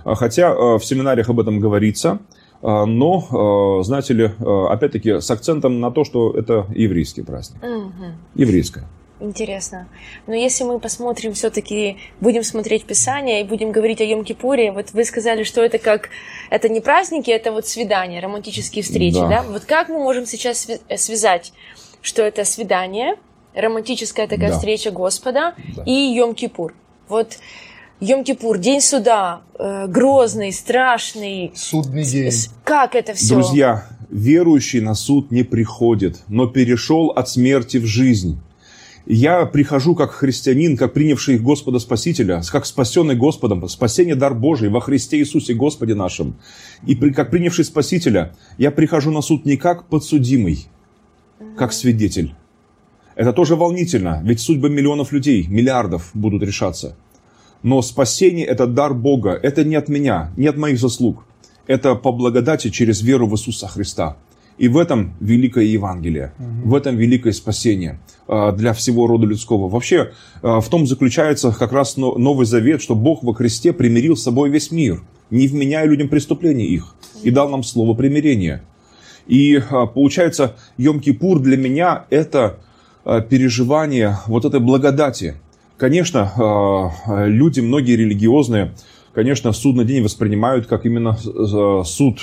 А 0.05 0.15
хотя 0.15 0.51
э, 0.51 0.79
в 0.79 0.85
семинариях 0.85 1.31
об 1.31 1.41
этом 1.41 1.59
говорится, 1.59 2.19
э, 2.61 2.85
но, 2.85 3.83
знаете 3.83 4.15
ли, 4.15 4.31
опять-таки 4.39 5.21
с 5.21 5.31
акцентом 5.31 5.81
на 5.81 5.91
то, 5.91 6.05
что 6.05 6.33
это 6.33 6.67
еврейский 6.75 7.23
праздник. 7.23 7.63
Угу. 7.63 8.05
Еврейское. 8.35 8.85
Интересно. 9.21 9.89
Но 10.27 10.35
если 10.35 10.65
мы 10.65 10.79
посмотрим, 10.79 11.35
все-таки 11.35 11.97
будем 12.21 12.45
смотреть 12.45 12.85
Писание 12.85 13.41
и 13.41 13.45
будем 13.45 13.73
говорить 13.73 14.01
о 14.01 14.05
Йом-Кипуре, 14.05 14.71
вот 14.71 14.93
вы 14.93 15.05
сказали, 15.05 15.43
что 15.43 15.63
это 15.63 15.79
как, 15.79 16.11
это 16.51 16.69
не 16.69 16.81
праздники, 16.81 17.31
это 17.31 17.51
вот 17.51 17.67
свидания, 17.67 18.21
романтические 18.21 18.85
встречи, 18.85 19.19
да? 19.19 19.29
да? 19.29 19.43
Вот 19.43 19.65
как 19.65 19.89
мы 19.89 19.99
можем 19.99 20.25
сейчас 20.25 20.69
связать, 20.97 21.53
что 22.01 22.23
это 22.23 22.45
свидание, 22.45 23.17
романтическая 23.55 24.29
такая 24.29 24.51
да. 24.51 24.57
встреча 24.57 24.93
Господа 24.93 25.55
да. 25.77 25.83
и 25.85 26.17
Йом-Кипур? 26.17 26.73
Вот 27.09 27.39
Йом-Кипур, 28.01 28.59
день 28.59 28.81
суда, 28.81 29.41
э, 29.59 29.87
грозный, 29.89 30.53
страшный. 30.53 31.53
Судный 31.57 32.05
день. 32.05 32.33
Как 32.63 32.95
это 32.95 33.15
все? 33.15 33.35
Друзья, 33.35 33.89
верующий 34.09 34.81
на 34.81 34.95
суд 34.95 35.33
не 35.33 35.43
приходит, 35.43 36.21
но 36.29 36.47
перешел 36.47 37.09
от 37.09 37.29
смерти 37.29 37.79
в 37.79 37.87
жизнь. 37.87 38.41
Я 39.11 39.47
прихожу 39.47 39.95
как 39.95 40.11
христианин, 40.11 40.77
как 40.77 40.93
принявший 40.93 41.39
Господа 41.39 41.79
Спасителя, 41.79 42.43
как 42.53 42.67
спасенный 42.67 43.17
Господом, 43.17 43.67
спасение 43.67 44.15
дар 44.15 44.35
Божий 44.35 44.69
во 44.69 44.83
Христе 44.83 45.17
Иисусе 45.17 45.55
Господе 45.55 45.95
нашем. 45.95 46.37
И 46.87 46.95
как 46.95 47.31
принявший 47.31 47.65
Спасителя, 47.65 48.35
я 48.59 48.71
прихожу 48.71 49.11
на 49.11 49.23
суд 49.23 49.47
не 49.47 49.57
как 49.57 49.87
подсудимый, 49.87 50.67
как 51.57 51.73
свидетель. 51.73 52.35
Это 53.15 53.33
тоже 53.33 53.57
волнительно, 53.57 54.21
ведь 54.27 54.41
судьбы 54.41 54.69
миллионов 54.69 55.11
людей, 55.11 55.47
миллиардов 55.49 56.11
будут 56.13 56.43
решаться. 56.43 56.95
Но 57.63 57.81
спасение– 57.81 58.45
это 58.47 58.67
дар 58.67 58.93
Бога, 58.93 59.31
это 59.43 59.65
не 59.65 59.77
от 59.77 59.89
меня, 59.89 60.33
не 60.37 60.49
от 60.49 60.59
моих 60.59 60.79
заслуг. 60.79 61.25
Это 61.67 61.95
по 61.95 62.13
благодати 62.13 62.69
через 62.69 63.01
веру 63.01 63.27
в 63.27 63.33
Иисуса 63.33 63.69
Христа. 63.69 64.19
И 64.59 64.67
в 64.67 64.77
этом 64.77 65.15
великое 65.21 65.65
Евангелие, 65.65 66.33
угу. 66.39 66.71
в 66.71 66.75
этом 66.75 66.97
великое 66.97 67.33
спасение 67.33 68.01
а, 68.27 68.51
для 68.53 68.73
всего 68.73 69.07
рода 69.07 69.27
людского. 69.27 69.69
Вообще, 69.69 70.13
а, 70.43 70.61
в 70.61 70.69
том 70.69 70.87
заключается 70.87 71.53
как 71.53 71.73
раз 71.73 71.97
Новый 71.97 72.45
Завет, 72.45 72.83
что 72.83 72.97
Бог 72.97 73.23
во 73.23 73.35
Христе 73.35 73.73
примирил 73.73 74.17
с 74.17 74.23
собой 74.25 74.51
весь 74.51 74.73
мир, 74.73 75.01
не 75.31 75.47
вменяя 75.47 75.87
людям 75.87 76.09
преступлений 76.09 76.67
их, 76.67 76.95
и 77.23 77.31
дал 77.31 77.49
нам 77.49 77.63
слово 77.63 77.95
примирения. 77.95 78.63
И 79.29 79.63
а, 79.71 79.87
получается, 79.87 80.57
Йом-Кипур 80.77 81.39
для 81.39 81.57
меня 81.57 82.07
это 82.11 82.59
переживание 83.31 84.19
вот 84.27 84.45
этой 84.45 84.61
благодати. 84.61 85.37
Конечно, 85.79 86.93
люди, 87.07 87.61
многие 87.61 87.97
религиозные, 87.97 88.75
конечно, 89.15 89.53
судный 89.53 89.87
день 89.87 90.03
воспринимают 90.03 90.67
как 90.67 90.85
именно 90.85 91.17
суд 91.85 92.21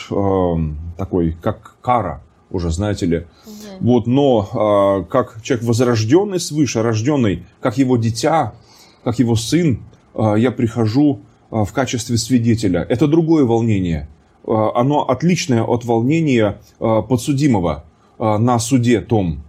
такой, 0.97 1.35
как 1.41 1.77
кара 1.81 2.21
уже, 2.55 2.71
знаете 2.71 3.05
ли. 3.05 3.17
Угу. 3.17 3.53
Вот, 3.81 4.07
но 4.07 4.49
а, 4.53 5.03
как 5.03 5.41
человек 5.43 5.65
возрожденный 5.65 6.39
свыше, 6.39 6.81
рожденный, 6.81 7.45
как 7.61 7.77
его 7.77 7.97
дитя, 7.97 8.53
как 9.03 9.19
его 9.19 9.35
сын, 9.35 9.79
а, 10.13 10.35
я 10.35 10.51
прихожу 10.51 11.19
а, 11.51 11.65
в 11.65 11.73
качестве 11.73 12.17
свидетеля. 12.17 12.85
Это 12.89 13.07
другое 13.07 13.43
волнение. 13.43 14.07
А, 14.47 14.71
оно 14.75 15.03
отличное 15.03 15.63
от 15.63 15.85
волнения 15.85 16.59
а, 16.79 17.01
подсудимого 17.01 17.83
а, 18.19 18.37
на 18.37 18.59
суде 18.59 19.01
том, 19.01 19.43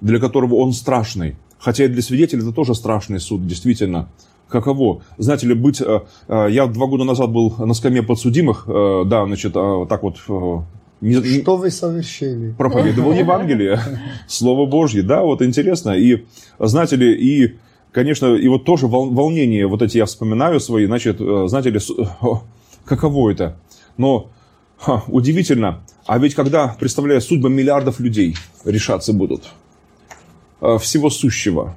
для 0.00 0.18
которого 0.18 0.56
он 0.56 0.72
страшный. 0.72 1.36
Хотя 1.58 1.84
и 1.84 1.88
для 1.88 2.02
свидетеля 2.02 2.42
это 2.42 2.52
тоже 2.52 2.74
страшный 2.74 3.20
суд, 3.20 3.46
действительно. 3.46 4.08
Каково? 4.48 5.02
Знаете 5.16 5.46
ли, 5.46 5.54
быть... 5.54 5.80
Я 6.28 6.66
два 6.66 6.86
года 6.86 7.04
назад 7.04 7.30
был 7.30 7.54
на 7.56 7.72
скамье 7.72 8.02
подсудимых, 8.02 8.64
да, 8.66 9.24
значит, 9.24 9.54
так 9.54 10.02
вот 10.02 10.18
не, 11.02 11.42
Что 11.42 11.56
вы 11.56 11.70
совершили? 11.72 12.52
Проповедовал 12.52 13.12
Евангелие, 13.12 13.80
Слово 14.28 14.66
Божье, 14.66 15.02
да, 15.02 15.22
вот 15.22 15.42
интересно. 15.42 15.90
И, 15.90 16.24
знаете 16.60 16.94
ли, 16.94 17.12
и, 17.12 17.56
конечно, 17.90 18.36
и 18.36 18.46
вот 18.46 18.64
тоже 18.64 18.86
волнение, 18.86 19.66
вот 19.66 19.82
эти 19.82 19.98
я 19.98 20.06
вспоминаю 20.06 20.60
свои, 20.60 20.86
значит, 20.86 21.20
э, 21.20 21.48
знаете 21.48 21.70
ли, 21.70 21.80
каково 22.84 23.30
это? 23.30 23.58
Но 23.96 24.30
ха, 24.78 25.02
удивительно, 25.08 25.80
а 26.06 26.18
ведь 26.20 26.36
когда, 26.36 26.68
представляю, 26.78 27.20
судьбы 27.20 27.50
миллиардов 27.50 27.98
людей 27.98 28.36
решаться 28.64 29.12
будут, 29.12 29.42
э, 30.60 30.78
всего 30.78 31.10
сущего, 31.10 31.74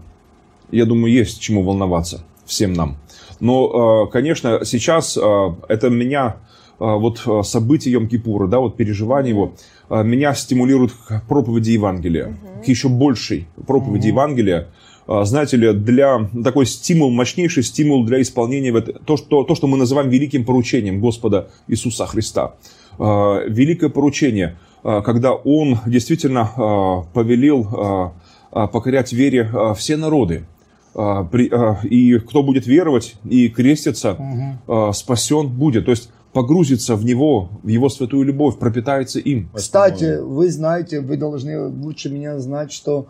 я 0.70 0.86
думаю, 0.86 1.12
есть 1.12 1.42
чему 1.42 1.64
волноваться 1.64 2.24
всем 2.46 2.74
нам. 2.74 2.98
Но, 3.40 4.06
э, 4.06 4.12
конечно, 4.12 4.64
сейчас 4.66 5.18
это 5.18 5.90
меня 5.90 6.36
вот 6.80 7.24
а, 7.26 7.44
события 7.44 7.92
Йом-Кипура, 7.94 8.48
да, 8.48 8.60
вот 8.60 8.76
переживания 8.76 9.30
его, 9.30 9.54
а, 9.90 10.04
меня 10.04 10.34
стимулируют 10.34 10.92
к 10.92 11.24
проповеди 11.28 11.72
Евангелия, 11.72 12.28
угу. 12.28 12.64
к 12.64 12.68
еще 12.68 12.90
большей 12.90 13.48
проповеди 13.66 14.08
угу. 14.08 14.16
Евангелия. 14.20 14.68
Знаете 15.08 15.58
ли, 15.58 15.72
для 15.72 16.28
такой 16.44 16.66
стимул, 16.66 17.12
мощнейший 17.12 17.62
стимул 17.62 18.06
для 18.06 18.24
исполнения 18.24 18.74
то, 18.82 19.18
что, 19.18 19.44
то, 19.44 19.54
что 19.54 19.68
мы 19.68 19.78
называем 19.78 20.10
великим 20.10 20.46
поручением 20.46 21.00
Господа 21.00 21.50
Иисуса 21.68 22.08
Христа. 22.08 22.56
Великое 22.98 23.90
поручение, 23.90 24.58
когда 24.82 25.34
Он 25.34 25.78
действительно 25.86 27.06
повелел 27.14 28.14
покорять 28.50 29.14
вере 29.14 29.48
все 29.78 29.96
народы. 29.96 30.46
И 30.98 32.20
кто 32.28 32.42
будет 32.42 32.66
веровать 32.66 33.14
и 33.30 33.50
креститься, 33.50 34.18
угу. 34.68 34.92
спасен 34.92 35.50
будет. 35.50 35.86
То 35.86 35.92
есть 35.92 36.10
погрузится 36.36 36.98
в 36.98 37.06
него, 37.06 37.50
в 37.64 37.70
его 37.70 37.88
святую 37.88 38.24
любовь, 38.24 38.60
пропитается 38.60 39.20
им. 39.20 39.50
Кстати, 39.54 40.20
вы 40.20 40.52
знаете, 40.52 41.00
вы 41.00 41.16
должны 41.16 41.70
лучше 41.70 42.10
меня 42.10 42.40
знать, 42.40 42.74
что 42.74 43.08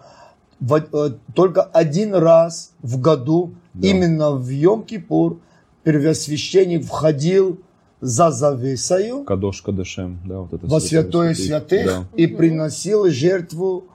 в, 0.60 0.76
э, 0.76 1.10
только 1.34 1.64
один 1.64 2.14
раз 2.14 2.74
в 2.84 3.02
году, 3.02 3.56
да. 3.74 3.88
именно 3.88 4.32
в 4.32 4.48
Йом-Кипур, 4.48 5.40
первосвященник 5.82 6.86
входил 6.86 7.60
за 8.00 8.30
завесою 8.30 9.24
Кадош 9.24 9.64
Кадашем, 9.64 10.20
да, 10.24 10.42
вот 10.42 10.54
это 10.54 10.68
во 10.68 10.80
святое 10.80 11.34
святых 11.34 11.86
да. 11.86 12.04
и 12.16 12.28
приносил 12.28 13.10
жертву 13.10 13.86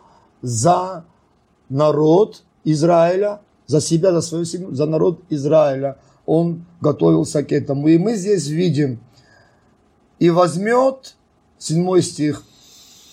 за 0.43 1.05
народ 1.69 2.43
Израиля, 2.65 3.43
за 3.69 3.81
себя, 3.81 4.11
за 4.13 4.23
свою 4.23 4.45
семью, 4.45 4.75
за 4.75 4.87
народ 4.87 5.21
Израиля. 5.31 5.99
Он 6.27 6.65
готовился 6.81 7.45
к 7.45 7.53
этому. 7.53 7.87
И 7.89 7.99
мы 7.99 8.17
здесь 8.17 8.49
видим, 8.49 8.99
и 10.21 10.31
возьмет, 10.31 11.17
седьмой 11.59 12.03
стих, 12.03 12.45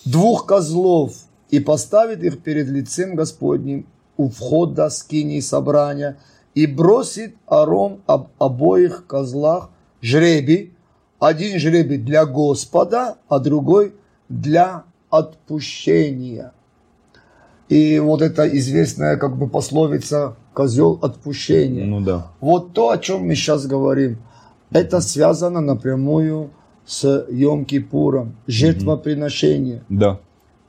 двух 0.04 0.46
козлов 0.46 1.14
и 1.50 1.58
поставит 1.58 2.22
их 2.22 2.40
перед 2.42 2.68
лицем 2.68 3.16
Господним 3.16 3.86
у 4.16 4.28
входа 4.28 4.90
скинии 4.90 5.40
собрания 5.40 6.18
и 6.54 6.66
бросит 6.66 7.34
Арон 7.46 8.02
об 8.06 8.28
обоих 8.38 9.06
козлах 9.06 9.70
жребий, 10.02 10.74
один 11.18 11.58
жребий 11.58 11.98
для 11.98 12.26
Господа, 12.26 13.16
а 13.28 13.38
другой 13.38 13.94
для 14.28 14.84
отпущения. 15.10 16.52
И 17.68 17.98
вот 17.98 18.22
эта 18.22 18.46
известная 18.48 19.16
как 19.16 19.36
бы 19.36 19.48
пословица 19.48 20.36
«козел 20.54 20.98
отпущения». 21.02 21.84
Ну 21.84 22.00
да. 22.00 22.32
Вот 22.40 22.72
то, 22.72 22.90
о 22.90 22.98
чем 22.98 23.26
мы 23.26 23.34
сейчас 23.34 23.66
говорим, 23.66 24.18
это 24.70 25.00
связано 25.00 25.60
напрямую 25.60 26.50
с 26.88 27.26
Йом-Кипуром, 27.28 28.32
жертвоприношение. 28.46 29.84
Да. 29.90 30.20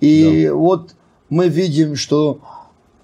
И 0.02 0.48
да. 0.48 0.54
вот 0.54 0.96
мы 1.30 1.48
видим, 1.48 1.96
что 1.96 2.42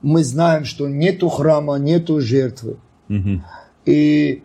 мы 0.02 0.26
знаем, 0.26 0.66
что 0.66 0.90
нету 0.90 1.30
храма, 1.30 1.76
нету 1.76 2.20
жертвы. 2.20 2.76
Угу. 3.10 3.42
И 3.86 4.44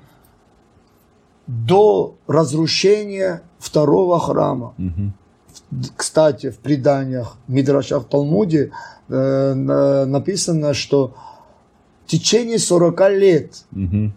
до 1.48 2.14
разрушения 2.28 3.42
второго 3.58 4.20
храма, 4.20 4.74
Угу. 4.78 5.82
кстати, 5.96 6.50
в 6.50 6.58
преданиях 6.58 7.38
Мидрашах 7.48 8.04
Талмуде 8.08 8.70
э, 9.08 9.54
написано, 10.06 10.74
что 10.74 11.16
в 12.06 12.10
течение 12.10 12.60
40 12.60 13.00
лет 13.10 13.64
Угу. 13.72 14.12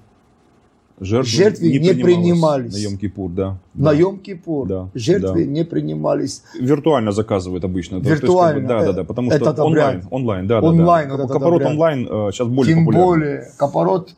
Жертвы, 1.00 1.29
Жертвы 1.29 1.71
не 1.79 1.93
принимались. 1.93 2.73
На 2.73 2.88
Йом-Кипур, 2.88 3.29
да. 3.29 3.57
на 3.73 3.91
да. 3.91 3.95
Йом-Кипур 3.95 4.67
Да, 4.67 4.89
жертвы 4.93 5.43
да. 5.43 5.50
не 5.51 5.65
принимались. 5.65 6.43
Виртуально 6.59 7.12
заказывают 7.12 7.65
обычно. 7.65 8.00
То 8.01 8.09
есть, 8.09 8.21
Виртуально, 8.21 8.53
как 8.53 8.63
бы, 8.63 8.67
да, 8.67 8.79
да, 8.85 8.91
э, 8.91 8.93
да, 8.93 9.03
потому 9.03 9.31
что 9.31 9.63
онлайн, 9.63 9.97
обряд. 9.97 10.07
онлайн, 10.12 10.47
да, 10.47 10.59
Онлайн 10.62 11.09
да, 11.09 11.17
да. 11.17 11.23
этот 11.23 11.33
Капорот 11.33 11.55
обряд. 11.62 11.71
онлайн 11.71 12.07
э, 12.09 12.31
сейчас 12.31 12.47
более 12.47 12.75
Тем 12.75 12.85
популярен. 12.85 13.05
более, 13.07 13.47
капорот 13.57 14.15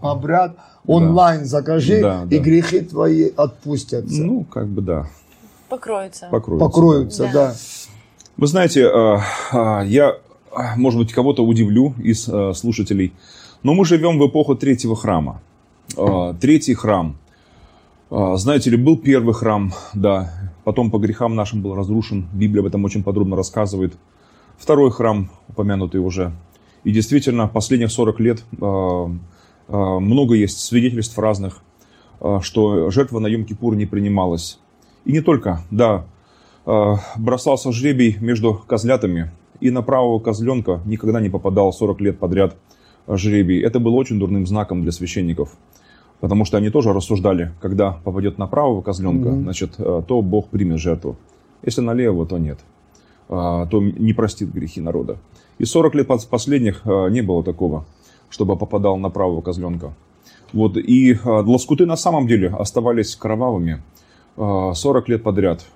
обряд 0.00 0.56
онлайн 0.86 1.44
закажи, 1.44 2.00
Да, 2.00 2.22
и 2.30 2.38
да. 2.38 2.42
грехи 2.44 2.80
твои 2.80 3.28
отпустятся. 3.36 4.22
Ну, 4.22 4.44
как 4.44 4.68
бы 4.68 4.82
да, 4.82 5.08
Покроется. 5.68 6.28
покроются. 6.30 6.64
покроются, 6.66 7.22
Да. 7.24 7.32
да. 7.32 7.54
Вы 8.36 8.46
знаете, 8.46 8.82
э, 8.82 9.18
э, 9.52 9.82
я, 9.86 10.10
э, 10.56 10.76
может 10.76 11.00
быть, 11.00 11.12
кого-то 11.12 11.44
удивлю 11.44 11.94
из 11.98 12.28
э, 12.28 12.52
слушателей, 12.54 13.12
но 13.62 13.74
мы 13.74 13.84
живем 13.84 14.18
в 14.20 14.26
эпоху 14.28 14.54
третьего 14.54 14.94
храма. 14.94 15.40
Э, 15.96 16.34
Третий 16.40 16.74
храм. 16.74 17.16
Э, 18.10 18.34
Знаете 18.36 18.70
ли, 18.70 18.76
был 18.76 18.96
первый 18.96 19.34
храм, 19.34 19.72
да, 19.94 20.52
потом 20.64 20.90
по 20.90 20.98
грехам 20.98 21.34
нашим 21.34 21.62
был 21.62 21.74
разрушен. 21.74 22.28
Библия 22.32 22.60
об 22.60 22.66
этом 22.66 22.84
очень 22.84 23.02
подробно 23.02 23.36
рассказывает. 23.36 23.96
Второй 24.58 24.90
храм, 24.90 25.30
упомянутый 25.48 26.00
уже. 26.00 26.32
И 26.84 26.92
действительно, 26.92 27.48
последних 27.48 27.90
40 27.90 28.20
лет 28.20 28.44
э, 28.60 29.06
много 29.68 30.34
есть 30.34 30.60
свидетельств 30.60 31.18
разных, 31.18 31.60
что 32.40 32.90
жертва 32.90 33.18
на 33.18 33.26
Йом-Кипур 33.26 33.74
не 33.74 33.84
принималась. 33.84 34.60
И 35.04 35.10
не 35.10 35.20
только, 35.20 35.62
да, 35.72 36.06
бросался 37.16 37.72
жребий 37.72 38.16
между 38.20 38.54
козлятами, 38.54 39.32
и 39.60 39.70
на 39.72 39.82
правого 39.82 40.20
козленка 40.20 40.80
никогда 40.84 41.20
не 41.20 41.30
попадал 41.30 41.72
40 41.72 42.00
лет 42.00 42.18
подряд 42.20 42.56
жребий. 43.08 43.60
Это 43.60 43.80
было 43.80 43.94
очень 43.96 44.20
дурным 44.20 44.46
знаком 44.46 44.82
для 44.82 44.92
священников, 44.92 45.56
потому 46.20 46.44
что 46.44 46.56
они 46.56 46.70
тоже 46.70 46.92
рассуждали, 46.92 47.52
когда 47.60 47.92
попадет 48.04 48.38
на 48.38 48.46
правого 48.46 48.82
козленка, 48.82 49.28
Мгм. 49.30 49.42
значит, 49.42 49.74
э, 49.78 50.02
то 50.06 50.22
Бог 50.22 50.48
примет 50.48 50.78
жертву. 50.78 51.16
Если 51.62 51.80
на 51.82 51.94
левого, 51.94 52.26
то 52.26 52.38
нет. 52.38 52.58
А, 53.28 53.66
То 53.66 53.80
не 53.82 54.12
простит 54.12 54.52
грехи 54.52 54.80
народа. 54.80 55.16
И 55.58 55.64
40 55.64 55.94
лет 55.96 56.08
пос- 56.08 56.28
последних 56.28 56.82
э, 56.86 57.08
не 57.10 57.22
было 57.22 57.42
такого, 57.42 57.84
чтобы 58.30 58.56
попадал 58.56 58.96
на 58.98 59.10
правого 59.10 59.40
козленка. 59.40 59.94
Вот, 60.52 60.76
и 60.76 61.12
э, 61.14 61.18
лоскуты 61.24 61.86
на 61.86 61.96
самом 61.96 62.26
деле 62.28 62.48
оставались 62.48 63.16
кровавыми 63.16 63.82
э, 64.36 64.72
40 64.74 65.08
лет 65.08 65.22
подряд. 65.24 65.66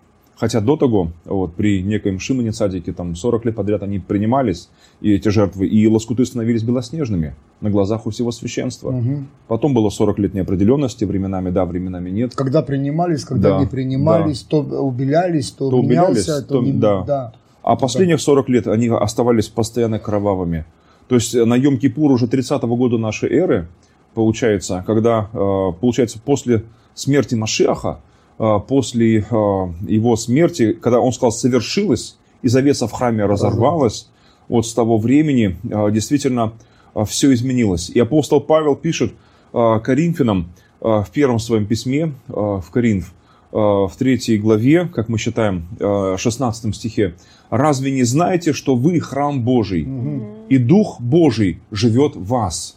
Хотя 0.41 0.63
до 0.63 0.77
того, 0.77 1.13
вот, 1.27 1.55
при 1.55 1.83
некоем 1.83 2.19
Шимоне 2.19 2.53
Цадике, 2.53 2.95
там 2.95 3.15
40 3.15 3.45
лет 3.45 3.57
подряд 3.57 3.83
они 3.83 3.99
принимались, 3.99 4.71
и 5.03 5.13
эти 5.13 5.29
жертвы, 5.29 5.67
и 5.67 5.87
лоскуты 5.87 6.25
становились 6.25 6.63
белоснежными 6.63 7.35
на 7.61 7.69
глазах 7.69 8.07
у 8.07 8.11
всего 8.11 8.33
священства. 8.33 8.91
Мгм. 8.91 9.29
Потом 9.49 9.75
было 9.75 9.91
40 9.91 10.19
лет 10.19 10.33
неопределенности, 10.33 11.05
временами 11.05 11.51
да, 11.51 11.67
временами 11.67 12.09
нет. 12.09 12.35
Когда 12.35 12.63
принимались, 12.63 13.27
когда 13.27 13.51
Да, 13.51 13.61
не 13.61 13.67
принимались, 13.67 14.41
то 14.41 14.63
убелялись, 14.63 15.51
то, 15.51 15.69
То 15.69 15.83
менялся, 15.83 16.11
убелялись, 16.11 16.47
то, 16.47 16.55
то- 16.55 16.63
не... 16.63 16.73
да. 16.73 17.03
да. 17.03 17.33
А 17.63 17.77
последних 17.77 18.23
40 18.23 18.49
лет 18.49 18.67
они 18.67 18.89
оставались 18.89 19.49
постоянно 19.49 19.99
кровавыми. 19.99 20.65
То 21.09 21.17
есть 21.17 21.35
на 21.35 21.59
Йом-Кипур 21.59 22.13
уже 22.13 22.25
30-го 22.25 22.77
года 22.77 22.97
нашей 22.97 23.31
эры, 23.31 23.69
получается, 24.15 24.83
когда, 24.87 25.29
э, 25.35 25.73
получается, 25.79 26.19
после 26.25 26.65
смерти 26.95 27.35
Машиаха, 27.35 27.99
э, 27.99 28.10
после 28.69 29.19
э, 29.19 29.23
его 29.23 30.17
смерти, 30.17 30.73
когда 30.73 31.01
он 31.01 31.13
сказал 31.13 31.33
«совершилось», 31.33 32.17
и 32.43 32.49
завеса 32.49 32.87
в 32.87 32.93
храме 32.93 33.27
разорвалась, 33.27 34.09
вот 34.49 34.67
с 34.67 34.73
того 34.73 34.97
времени 34.97 35.59
э, 35.63 35.91
действительно 35.91 36.55
все 37.07 37.33
изменилось. 37.35 37.91
И 37.91 38.01
апостол 38.01 38.41
Павел 38.41 38.75
пишет 38.75 39.13
Коринфянам 39.53 40.53
в 40.81 41.07
первом 41.13 41.39
своем 41.39 41.67
письме 41.67 42.15
в 42.27 42.65
Коринф, 42.73 43.13
в 43.53 43.93
третьей 43.99 44.39
главе, 44.39 44.89
как 44.93 45.09
мы 45.09 45.19
считаем, 45.19 45.69
э, 45.79 46.17
16 46.19 46.75
стихе, 46.75 47.15
«Разве 47.49 47.91
не 47.93 48.05
знаете, 48.05 48.53
что 48.53 48.75
вы 48.77 49.01
храм 49.01 49.43
Божий, 49.43 49.89
и 50.49 50.59
Дух 50.59 51.01
Божий 51.01 51.61
живет 51.71 52.17
в 52.17 52.27
вас?» 52.27 52.77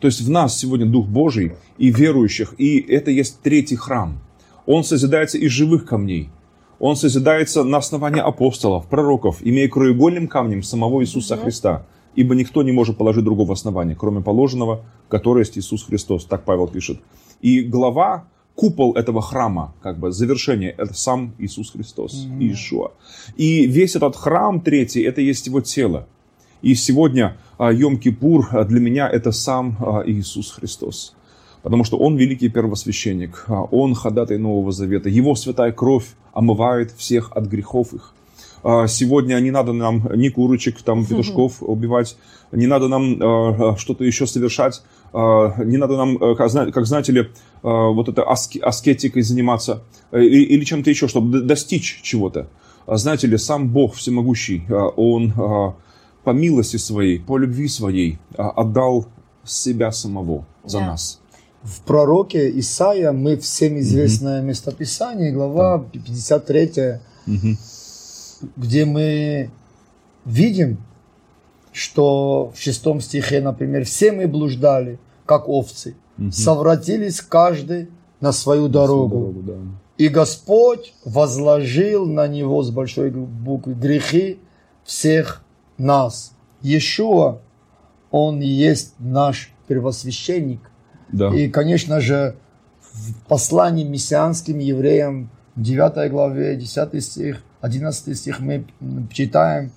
То 0.00 0.06
есть 0.06 0.20
в 0.20 0.30
нас 0.30 0.58
сегодня 0.58 0.86
Дух 0.86 1.06
Божий 1.06 1.54
и 1.78 1.90
верующих, 1.90 2.54
и 2.58 2.78
это 2.78 3.10
есть 3.10 3.40
третий 3.42 3.76
храм. 3.76 4.18
Он 4.66 4.84
созидается 4.84 5.38
из 5.38 5.50
живых 5.50 5.84
камней. 5.84 6.30
Он 6.78 6.96
созидается 6.96 7.64
на 7.64 7.78
основании 7.78 8.20
апостолов, 8.20 8.86
пророков, 8.86 9.38
имея 9.40 9.68
краеугольным 9.68 10.28
камнем 10.28 10.62
самого 10.62 11.02
Иисуса 11.02 11.36
Христа. 11.36 11.86
Ибо 12.14 12.34
никто 12.34 12.62
не 12.62 12.72
может 12.72 12.96
положить 12.98 13.24
другого 13.24 13.52
основания, 13.52 13.94
кроме 13.94 14.20
положенного, 14.20 14.84
которое 15.08 15.40
есть 15.40 15.56
Иисус 15.58 15.84
Христос. 15.84 16.24
Так 16.24 16.44
Павел 16.44 16.66
пишет. 16.66 17.00
И 17.40 17.60
глава, 17.60 18.26
купол 18.54 18.94
этого 18.94 19.22
храма, 19.22 19.74
как 19.82 19.98
бы 19.98 20.12
завершение, 20.12 20.70
это 20.70 20.94
сам 20.94 21.34
Иисус 21.38 21.70
Христос, 21.70 22.26
Иешуа. 22.40 22.92
И 23.36 23.66
весь 23.66 23.96
этот 23.96 24.16
храм 24.16 24.60
третий, 24.60 25.02
это 25.02 25.20
есть 25.20 25.46
его 25.46 25.60
тело. 25.60 26.08
И 26.62 26.74
сегодня 26.74 27.36
а, 27.58 27.72
Йом-Кипур 27.72 28.46
а, 28.50 28.64
для 28.64 28.80
меня 28.80 29.08
это 29.08 29.30
сам 29.30 29.76
а, 29.78 30.02
Иисус 30.06 30.50
Христос. 30.50 31.15
Потому 31.66 31.82
что 31.82 31.98
Он 31.98 32.16
великий 32.16 32.48
первосвященник, 32.48 33.44
а, 33.48 33.62
Он 33.64 33.96
ходатай 33.96 34.38
Нового 34.38 34.70
Завета. 34.70 35.08
Его 35.08 35.34
святая 35.34 35.72
кровь 35.72 36.04
омывает 36.32 36.92
всех 36.92 37.32
от 37.32 37.46
грехов 37.46 37.92
их. 37.92 38.12
А, 38.62 38.86
Сегодня 38.86 39.34
не 39.40 39.50
надо 39.50 39.72
нам 39.72 40.08
ни 40.14 40.28
курочек, 40.28 40.80
там, 40.82 41.04
петушков 41.04 41.60
убивать, 41.60 42.16
не 42.52 42.68
надо 42.68 42.86
нам 42.86 43.16
а, 43.20 43.76
что-то 43.78 44.04
еще 44.04 44.28
совершать, 44.28 44.82
не 45.12 45.76
надо 45.76 45.96
нам, 45.96 46.36
как, 46.36 46.50
зна- 46.50 46.70
как 46.70 46.86
знаете 46.86 47.10
ли, 47.12 47.28
вот 47.62 48.08
это 48.08 48.22
аскетикой 48.22 49.22
заниматься 49.22 49.82
или, 50.12 50.44
или 50.44 50.62
чем-то 50.64 50.88
еще, 50.90 51.08
чтобы 51.08 51.40
достичь 51.40 52.00
чего-то. 52.02 52.46
Знаете 52.86 53.26
ли, 53.26 53.38
сам 53.38 53.70
Бог 53.70 53.94
всемогущий, 53.94 54.62
Он 54.96 55.32
по 56.22 56.30
милости 56.30 56.76
своей, 56.76 57.18
по 57.18 57.38
любви 57.38 57.66
своей 57.68 58.18
отдал 58.36 59.06
себя 59.44 59.90
самого 59.90 60.44
за 60.64 60.78
Да. 60.78 60.86
нас. 60.86 61.20
В 61.66 61.80
пророке 61.80 62.48
Исаия 62.60 63.10
мы 63.10 63.36
всем 63.38 63.78
известное 63.80 64.40
местописание, 64.40 65.32
глава 65.32 65.84
53, 65.92 67.00
Мгм. 67.26 67.58
где 68.56 68.84
мы 68.84 69.50
видим, 70.24 70.78
что 71.72 72.52
в 72.54 72.60
шестом 72.60 73.00
стихе, 73.00 73.40
например, 73.40 73.84
все 73.84 74.12
мы 74.12 74.28
блуждали, 74.28 75.00
как 75.26 75.48
овцы, 75.48 75.96
совратились 76.30 77.20
каждый 77.20 77.88
на 78.20 78.30
свою 78.32 78.68
дорогу. 78.68 79.34
да. 79.42 79.54
И 79.98 80.06
Господь 80.08 80.94
возложил 81.04 82.06
на 82.06 82.28
него 82.28 82.62
с 82.62 82.70
большой 82.70 83.10
буквы 83.10 83.74
грехи 83.74 84.38
всех 84.84 85.42
нас. 85.78 86.32
Иешуа, 86.62 87.40
Он 88.12 88.40
и 88.40 88.46
есть 88.46 88.94
наш 89.00 89.52
первосвященник. 89.66 90.60
Да. 91.12 91.34
И, 91.34 91.48
конечно 91.48 92.00
же, 92.00 92.36
в 92.92 93.14
послании 93.28 93.84
мессианским 93.84 94.58
евреям, 94.58 95.30
9 95.56 96.10
главе, 96.10 96.56
10 96.56 97.02
стих, 97.02 97.42
11 97.60 98.16
стих 98.16 98.40
мы 98.40 98.66
читаем, 99.10 99.72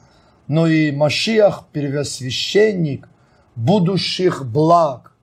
но 0.48 0.68
и 0.68 0.92
Машиах, 0.92 1.66
первосвященник 1.72 3.08
будущих 3.56 4.46
благ. 4.46 5.14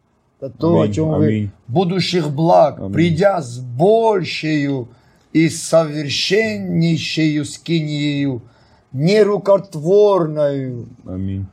Это 0.40 0.50
то, 0.50 0.80
Аминь, 0.80 0.90
о 0.90 0.94
чем 0.94 1.14
аминь. 1.14 1.50
вы... 1.66 1.72
Будущих 1.72 2.30
благ, 2.30 2.78
Аминь. 2.78 2.92
придя 2.92 3.40
с 3.40 3.58
большею 3.58 4.88
и 5.32 5.48
совершеннейшею 5.48 7.44
скинею, 7.44 8.42
нерукотворною, 8.92 10.88
Аминь. 11.06 11.46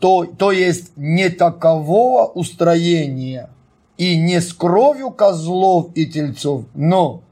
То, 0.00 0.24
то 0.24 0.52
есть 0.52 0.92
не 0.96 1.28
такового 1.28 2.26
устроения 2.26 3.50
и 3.96 4.16
не 4.16 4.40
с 4.40 4.52
кровью 4.52 5.10
козлов 5.10 5.88
и 5.94 6.06
тельцов, 6.06 6.64
но 6.74 7.22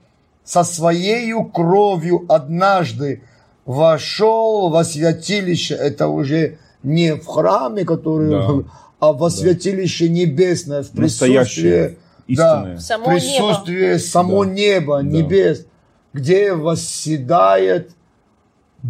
со 0.44 0.62
своею 0.62 1.44
кровью 1.44 2.24
однажды 2.28 3.22
вошел 3.64 4.68
во 4.68 4.84
святилище, 4.84 5.74
это 5.74 6.08
уже 6.08 6.58
не 6.82 7.14
в 7.14 7.26
храме, 7.26 7.84
который, 7.84 8.30
Да. 8.30 8.70
а 9.00 9.12
во 9.12 9.30
святилище 9.30 10.08
небесное, 10.08 10.82
в 10.82 10.90
присутствии, 10.90 11.98
да, 12.28 12.74
в 12.76 12.80
Само 12.80 13.06
присутствии 13.06 13.96
само 13.96 14.44
Да. 14.44 14.50
неба, 14.52 15.02
Да. 15.02 15.08
небес, 15.08 15.66
где 16.12 16.52
восседает 16.52 17.90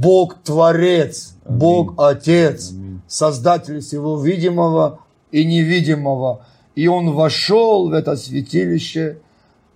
Бог 0.00 0.36
Творец, 0.44 1.36
Аминь. 1.44 1.58
Бог 1.58 1.94
Отец, 1.96 2.70
Аминь. 2.72 3.00
Создатель 3.08 3.80
всего 3.80 4.22
видимого 4.22 5.00
и 5.32 5.44
невидимого. 5.44 6.44
И 6.74 6.86
он 6.88 7.12
вошел 7.12 7.88
в 7.88 7.92
это 7.92 8.16
святилище 8.16 9.18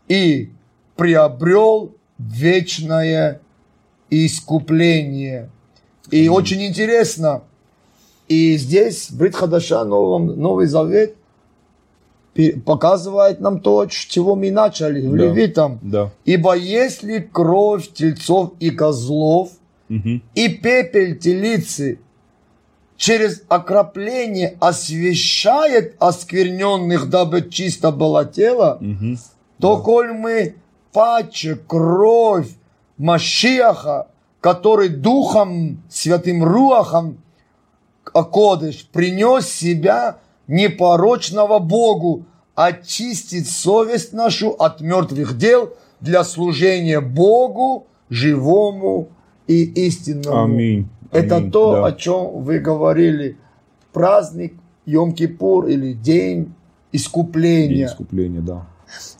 и 0.09 0.50
приобрел 0.96 1.92
вечное 2.18 3.40
искупление. 4.11 5.48
И 6.11 6.28
очень 6.28 6.62
интересно, 6.66 7.42
и 8.28 8.56
здесь 8.56 9.11
Брит 9.11 9.35
Хадаша, 9.37 9.85
Новом- 9.85 10.38
Новый 10.38 10.66
Завет, 10.66 11.14
показывает 12.64 13.40
нам 13.40 13.61
то, 13.61 13.87
с 13.88 13.92
чего 13.92 14.35
мы 14.37 14.50
начали, 14.50 15.06
в 15.06 15.16
Да. 15.16 15.24
Левитам. 15.24 15.78
Да. 15.83 16.11
Ибо 16.24 16.56
если 16.56 17.18
кровь 17.20 17.92
тельцов 17.92 18.52
и 18.61 18.70
козлов 18.70 19.50
И 20.35 20.48
пепель 20.48 21.18
телицы 21.18 21.98
через 22.96 23.42
окропление 23.48 24.57
освещает 24.61 25.96
оскверненных, 25.98 27.09
дабы 27.09 27.48
чисто 27.50 27.90
было 27.90 28.24
тело, 28.24 28.79
Мгм. 28.81 29.18
то 29.59 29.79
коль 29.79 30.12
мы 30.12 30.55
паче 30.92 31.57
кровь 31.66 32.48
Машиаха, 32.98 34.07
который 34.40 34.88
Духом 34.90 35.83
Святым 35.90 36.44
Руахом 36.44 37.18
Акодыш 38.12 38.87
принес 38.92 39.48
себя 39.48 40.18
непорочного 40.46 41.59
Богу, 41.59 42.26
очистить 42.55 43.48
совесть 43.50 44.12
нашу 44.12 44.50
от 44.50 44.81
мертвых 44.81 45.37
дел 45.38 45.70
для 46.00 46.24
служения 46.24 47.00
Богу, 47.00 47.87
живому 48.11 49.09
и 49.50 49.64
истинному. 49.86 50.44
Аминь. 50.44 50.88
Это 51.10 51.36
Аминь. 51.36 51.50
то, 51.50 51.72
Да. 51.72 51.86
о 51.86 51.92
чем 51.92 52.42
вы 52.44 52.60
говорили. 52.60 53.36
Праздник 53.92 54.54
Йом-Кипур 54.86 55.68
или 55.68 55.92
День 55.92 56.44
День 56.44 56.54
искупления. 56.92 57.86
искупления, 57.86 58.40
да. 58.40 58.66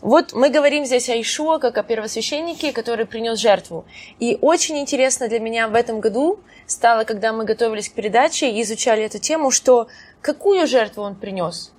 Вот 0.01 0.33
мы 0.33 0.49
говорим 0.49 0.85
здесь 0.85 1.09
о 1.09 1.19
Ишуа, 1.21 1.57
как 1.59 1.77
о 1.77 1.83
первосвященнике, 1.83 2.71
который 2.73 3.05
принес 3.05 3.39
жертву. 3.39 3.83
И 4.19 4.37
очень 4.41 4.77
интересно 4.77 5.27
для 5.27 5.39
меня 5.39 5.67
в 5.67 5.75
этом 5.75 5.99
году 6.01 6.39
стало, 6.65 7.03
когда 7.03 7.31
мы 7.33 7.43
готовились 7.45 7.89
к 7.89 7.93
передаче 7.93 8.49
и 8.51 8.61
изучали 8.61 9.03
эту 9.03 9.19
тему, 9.19 9.51
что 9.51 9.87
какую 10.21 10.67
жертву 10.67 11.03
он 11.03 11.15
принес? 11.15 11.71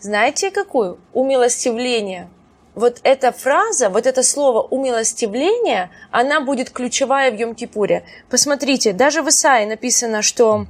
Знаете, 0.00 0.50
какую? 0.50 0.98
Умилостивление. 1.12 2.28
Вот 2.78 3.00
эта 3.02 3.32
фраза, 3.32 3.88
вот 3.88 4.06
это 4.06 4.22
слово 4.22 4.62
«умилостивление», 4.62 5.90
она 6.12 6.40
будет 6.40 6.70
ключевая 6.70 7.32
в 7.32 7.34
Йом-Кипуре. 7.34 8.02
Посмотрите, 8.30 8.92
даже 8.92 9.22
в 9.22 9.28
Исаии 9.30 9.66
написано, 9.66 10.22
что 10.22 10.66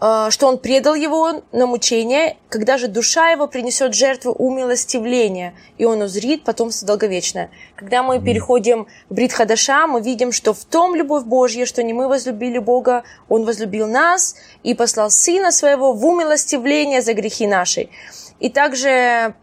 э, 0.00 0.28
что 0.30 0.46
он 0.46 0.58
предал 0.58 0.94
его 0.94 1.42
на 1.50 1.66
мучение, 1.66 2.36
когда 2.48 2.78
же 2.78 2.86
душа 2.86 3.30
его 3.30 3.48
принесет 3.48 3.92
жертву 3.92 4.30
умилостивления, 4.30 5.54
и 5.78 5.84
он 5.84 6.00
узрит 6.00 6.44
потомство 6.44 6.86
долговечное. 6.86 7.50
Когда 7.74 8.04
мы 8.04 8.20
переходим 8.20 8.84
к 8.84 8.88
Брит 9.10 9.32
Хадаша, 9.32 9.88
мы 9.88 10.00
видим, 10.00 10.30
что 10.30 10.54
в 10.54 10.64
том 10.64 10.94
любовь 10.94 11.24
Божья, 11.24 11.66
что 11.66 11.82
не 11.82 11.92
мы 11.92 12.06
возлюбили 12.06 12.58
Бога, 12.58 13.02
Он 13.28 13.44
возлюбил 13.44 13.88
нас 13.88 14.36
и 14.62 14.74
послал 14.74 15.10
Сына 15.10 15.50
Своего 15.50 15.92
в 15.92 16.06
умилостивление 16.06 17.02
за 17.02 17.14
грехи 17.14 17.48
наши. 17.48 17.88
И 18.38 18.48
также 18.48 19.34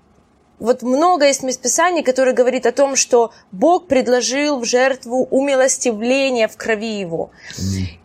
вот 0.62 0.84
много 0.84 1.26
есть 1.26 1.44
мест 1.44 1.60
Писаний, 1.62 2.04
которые 2.04 2.36
говорит 2.36 2.66
о 2.66 2.72
том, 2.72 2.96
что 2.96 3.32
Бог 3.52 3.88
предложил 3.88 4.60
в 4.60 4.66
жертву 4.66 5.28
умилостивление 5.32 6.48
в 6.48 6.56
крови 6.56 7.00
Его. 7.00 7.32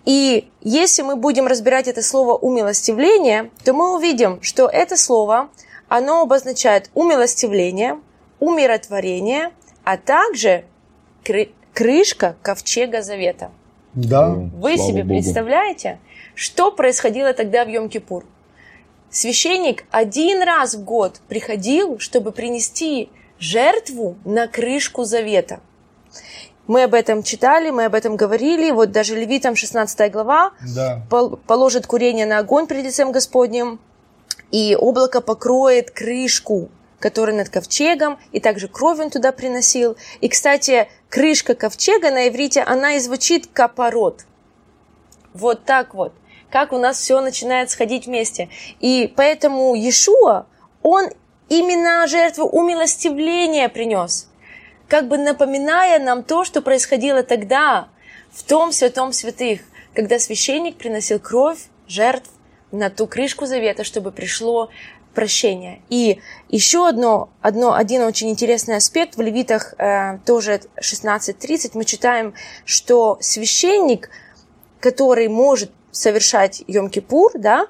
И 0.07 0.49
если 0.63 1.03
мы 1.03 1.17
будем 1.17 1.47
разбирать 1.47 1.87
это 1.87 2.03
слово 2.03 2.35
умилостивление, 2.35 3.51
то 3.65 3.73
мы 3.75 3.95
увидим, 3.95 4.41
что 4.43 4.69
это 4.69 4.97
слово, 4.97 5.51
оно 5.89 6.23
обозначает 6.23 6.91
умилостивление, 6.95 8.01
умиротворение, 8.41 9.51
а 9.85 9.97
также 9.99 10.65
кры- 11.25 11.51
крышка 11.75 12.37
ковчега 12.43 13.03
завета. 13.03 13.51
Да. 13.95 14.29
Вы 14.31 14.77
Слава 14.77 14.91
себе 14.93 15.03
Богу. 15.05 15.15
представляете, 15.21 15.99
что 16.35 16.71
происходило 16.71 17.33
тогда 17.33 17.65
в 17.65 17.69
Йом-Кипур? 17.69 18.25
Священник 19.21 19.85
один 19.91 20.43
раз 20.43 20.75
в 20.75 20.85
год 20.85 21.21
приходил, 21.27 21.99
чтобы 21.99 22.33
принести 22.33 23.09
жертву 23.39 24.19
на 24.27 24.47
крышку 24.47 25.05
завета. 25.05 25.61
Мы 26.67 26.83
об 26.83 26.93
этом 26.93 27.23
читали, 27.23 27.71
мы 27.71 27.87
об 27.87 27.95
этом 27.95 28.17
говорили. 28.17 28.71
Вот 28.73 28.93
даже 28.93 29.17
Левитам 29.17 29.57
16 29.57 30.11
глава 30.13 30.53
Да. 30.75 31.01
пол- 31.09 31.39
положит 31.47 31.87
курение 31.87 32.27
на 32.27 32.41
огонь 32.41 32.67
пред 32.67 32.85
лицем 32.85 33.11
Господним, 33.11 33.81
и 34.51 34.77
облако 34.79 35.23
покроет 35.23 35.91
крышку, 35.91 36.69
которая 36.99 37.35
над 37.37 37.49
ковчегом, 37.49 38.19
и 38.33 38.41
также 38.41 38.69
кровь 38.69 38.99
он 38.99 39.09
туда 39.09 39.33
приносил. 39.33 39.97
И, 40.21 40.29
кстати, 40.29 40.89
крышка 41.09 41.55
ковчега 41.55 42.11
на 42.11 42.29
иврите, 42.29 42.61
она 42.61 42.97
и 42.97 42.99
звучит 42.99 43.47
капорот. 43.51 44.27
Вот 45.33 45.65
так 45.65 45.95
вот. 45.95 46.13
Как 46.57 46.73
у 46.73 46.79
нас 46.79 46.99
все 46.99 47.21
начинает 47.21 47.69
сходить 47.69 48.07
вместе. 48.07 48.49
И 48.81 49.13
поэтому 49.15 49.75
Иешуа, 49.75 50.47
он 50.83 51.11
именно 51.51 52.07
жертву 52.07 52.47
умилостивления 52.47 53.69
принес 53.69 54.31
как 54.89 55.07
бы 55.07 55.19
напоминая 55.19 55.99
нам 55.99 56.23
то, 56.23 56.45
что 56.45 56.63
происходило 56.63 57.23
тогда, 57.23 57.89
в 58.33 58.43
том 58.43 58.73
святом 58.73 59.13
святых, 59.13 59.61
когда 59.93 60.19
священник 60.19 60.79
приносил 60.79 61.19
кровь 61.19 61.59
жертв 61.89 62.31
на 62.73 62.89
ту 62.89 63.07
крышку 63.07 63.45
завета, 63.45 63.85
чтобы 63.85 64.11
пришло 64.11 64.71
прощение. 65.15 65.83
И 65.91 66.23
еще 66.49 66.89
одно, 66.89 67.29
одно, 67.43 67.75
один 67.75 68.01
очень 68.01 68.31
интересный 68.31 68.77
аспект 68.77 69.19
в 69.19 69.21
Левитах, 69.21 69.75
э, 69.77 70.21
тоже 70.25 70.63
16.30, 70.81 71.73
мы 71.75 71.85
читаем, 71.85 72.33
что 72.65 73.19
священник, 73.21 74.09
который 74.81 75.29
может 75.29 75.71
совершать 75.97 76.63
Йом-Кипур, 76.69 77.31
да, 77.35 77.67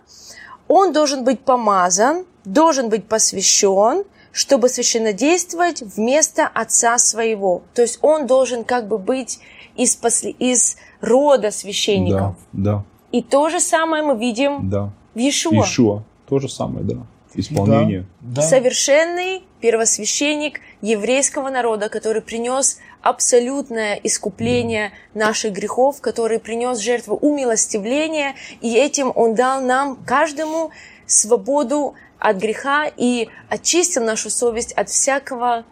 он 0.69 0.93
должен 0.93 1.25
быть 1.25 1.41
помазан, 1.41 2.25
должен 2.45 2.89
быть 2.89 3.07
посвящен, 3.07 4.05
чтобы 4.33 4.69
священнодействовать 4.69 5.83
вместо 5.83 6.47
отца 6.47 6.99
своего. 6.99 7.63
То 7.75 7.83
есть 7.83 7.99
он 8.03 8.27
должен 8.27 8.65
как 8.65 8.89
бы 8.89 8.99
быть 8.99 9.39
из, 9.77 9.97
после, 9.97 10.33
из 10.33 10.77
рода 11.01 11.51
священников. 11.51 12.37
Да, 12.53 12.73
да, 12.73 12.85
И 13.13 13.23
то 13.23 13.49
же 13.49 13.61
самое 13.61 14.03
мы 14.03 14.19
видим 14.19 14.69
да. 14.69 14.91
в 15.15 15.19
Иешуа. 15.19 15.63
Ишуа. 15.63 16.03
То 16.29 16.39
же 16.39 16.49
самое, 16.49 16.85
да. 16.85 16.97
Исполнение. 17.37 18.07
Да. 18.21 18.43
Совершенный 18.43 19.43
первосвященник 19.61 20.61
еврейского 20.81 21.51
народа, 21.51 21.89
который 21.89 22.23
принес 22.23 22.79
абсолютное 23.03 23.95
искупление 24.03 24.93
наших 25.15 25.53
грехов, 25.53 26.01
который 26.01 26.39
принес 26.39 26.79
жертву 26.79 27.17
умилостивления, 27.17 28.35
и 28.61 28.75
этим 28.75 29.13
он 29.15 29.35
дал 29.35 29.61
нам, 29.61 29.97
каждому, 30.05 30.71
свободу 31.07 31.95
от 32.19 32.37
греха 32.37 32.87
и 32.97 33.29
очистил 33.49 34.05
нашу 34.05 34.31
совесть 34.31 34.73
от 34.73 34.89
всякого, 34.89 35.65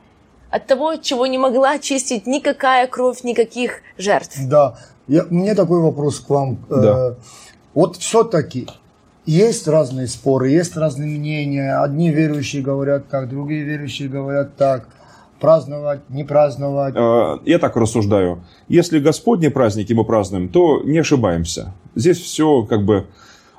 от 0.51 0.67
того, 0.67 0.97
чего 0.97 1.27
не 1.27 1.39
могла 1.39 1.73
очистить 1.73 2.27
никакая 2.27 2.87
кровь, 2.87 3.25
никаких 3.25 3.81
жертв. 3.99 4.37
Да. 4.47 4.79
Я, 5.09 5.25
у 5.25 5.35
меня 5.35 5.55
такой 5.55 5.81
вопрос 5.81 6.21
к 6.21 6.31
вам. 6.31 6.65
Да. 6.69 7.11
Э, 7.11 7.15
вот 7.75 7.97
все-таки 7.97 8.69
есть 9.27 9.69
разные 9.69 10.07
споры, 10.07 10.51
есть 10.51 10.77
разные 10.77 11.19
мнения. 11.19 11.83
Одни 11.83 12.11
верующие 12.11 12.63
говорят 12.63 13.09
так, 13.09 13.29
другие 13.29 13.63
верующие 13.63 14.09
говорят 14.09 14.57
так. 14.57 14.89
праздновать, 15.41 16.01
не 16.09 16.25
праздновать. 16.25 16.95
Э, 16.97 17.39
я 17.45 17.59
так 17.59 17.77
рассуждаю. 17.77 18.43
Если 18.69 18.99
Господни 18.99 19.49
праздники 19.49 19.93
мы 19.93 20.05
празднуем, 20.05 20.49
то 20.49 20.83
не 20.83 20.99
ошибаемся. 20.99 21.75
Здесь 21.95 22.19
все 22.19 22.63
как 22.63 22.85
бы 22.85 23.07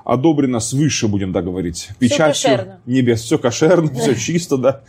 одобрено 0.06 0.60
свыше, 0.60 1.08
будем 1.08 1.32
так 1.32 1.44
говорить. 1.44 1.90
Печатью 1.98 2.78
небес. 2.86 3.22
Все 3.22 3.38
кошерно, 3.38 3.92
все 3.94 4.14
чисто, 4.14 4.56
да. 4.56 4.80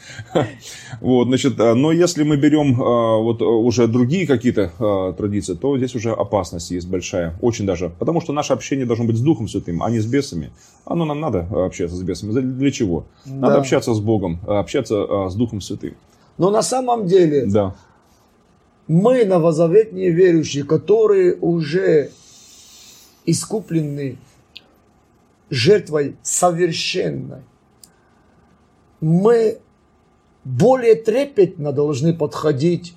Вот, 1.02 1.28
значит, 1.28 1.60
э, 1.60 1.74
но 1.74 1.92
если 1.92 2.24
мы 2.24 2.38
берем 2.38 2.80
э, 2.80 3.22
вот 3.24 3.42
уже 3.42 3.88
другие 3.88 4.28
какие-то 4.28 5.16
традиции, 5.18 5.56
то 5.56 5.76
здесь 5.78 5.96
уже 5.96 6.12
опасность 6.12 6.70
есть 6.70 6.88
большая. 6.88 7.38
Очень 7.42 7.66
даже. 7.66 7.90
Потому 7.98 8.22
что 8.22 8.32
наше 8.32 8.54
общение 8.54 8.86
должно 8.86 9.06
быть 9.06 9.18
с 9.18 9.22
Духом 9.22 9.48
Святым, 9.48 9.82
а 9.82 9.90
не 9.90 10.00
с 10.00 10.06
бесами. 10.06 10.52
Оно 10.86 11.04
нам 11.04 11.20
надо 11.20 11.48
общаться 11.52 11.96
с 11.96 12.02
бесами. 12.04 12.40
Для 12.40 12.72
чего? 12.72 13.08
Надо 13.26 13.56
да. 13.56 13.60
общаться 13.60 13.96
с 13.96 14.00
Богом, 14.00 14.40
общаться 14.46 15.30
с 15.30 15.36
Духом 15.36 15.62
Святым. 15.62 15.96
Но 16.38 16.52
на 16.52 16.62
самом 16.62 17.08
деле 17.08 17.48
да. 17.48 17.76
мы 18.88 19.26
новозаветные 19.26 20.12
верующие, 20.12 20.64
которые 20.64 21.36
уже 21.38 22.12
искуплены 23.26 24.20
жертвой 25.50 26.18
совершенной, 26.22 27.42
мы 29.00 29.60
более 30.44 30.96
трепетно 30.96 31.72
должны 31.72 32.14
подходить, 32.14 32.96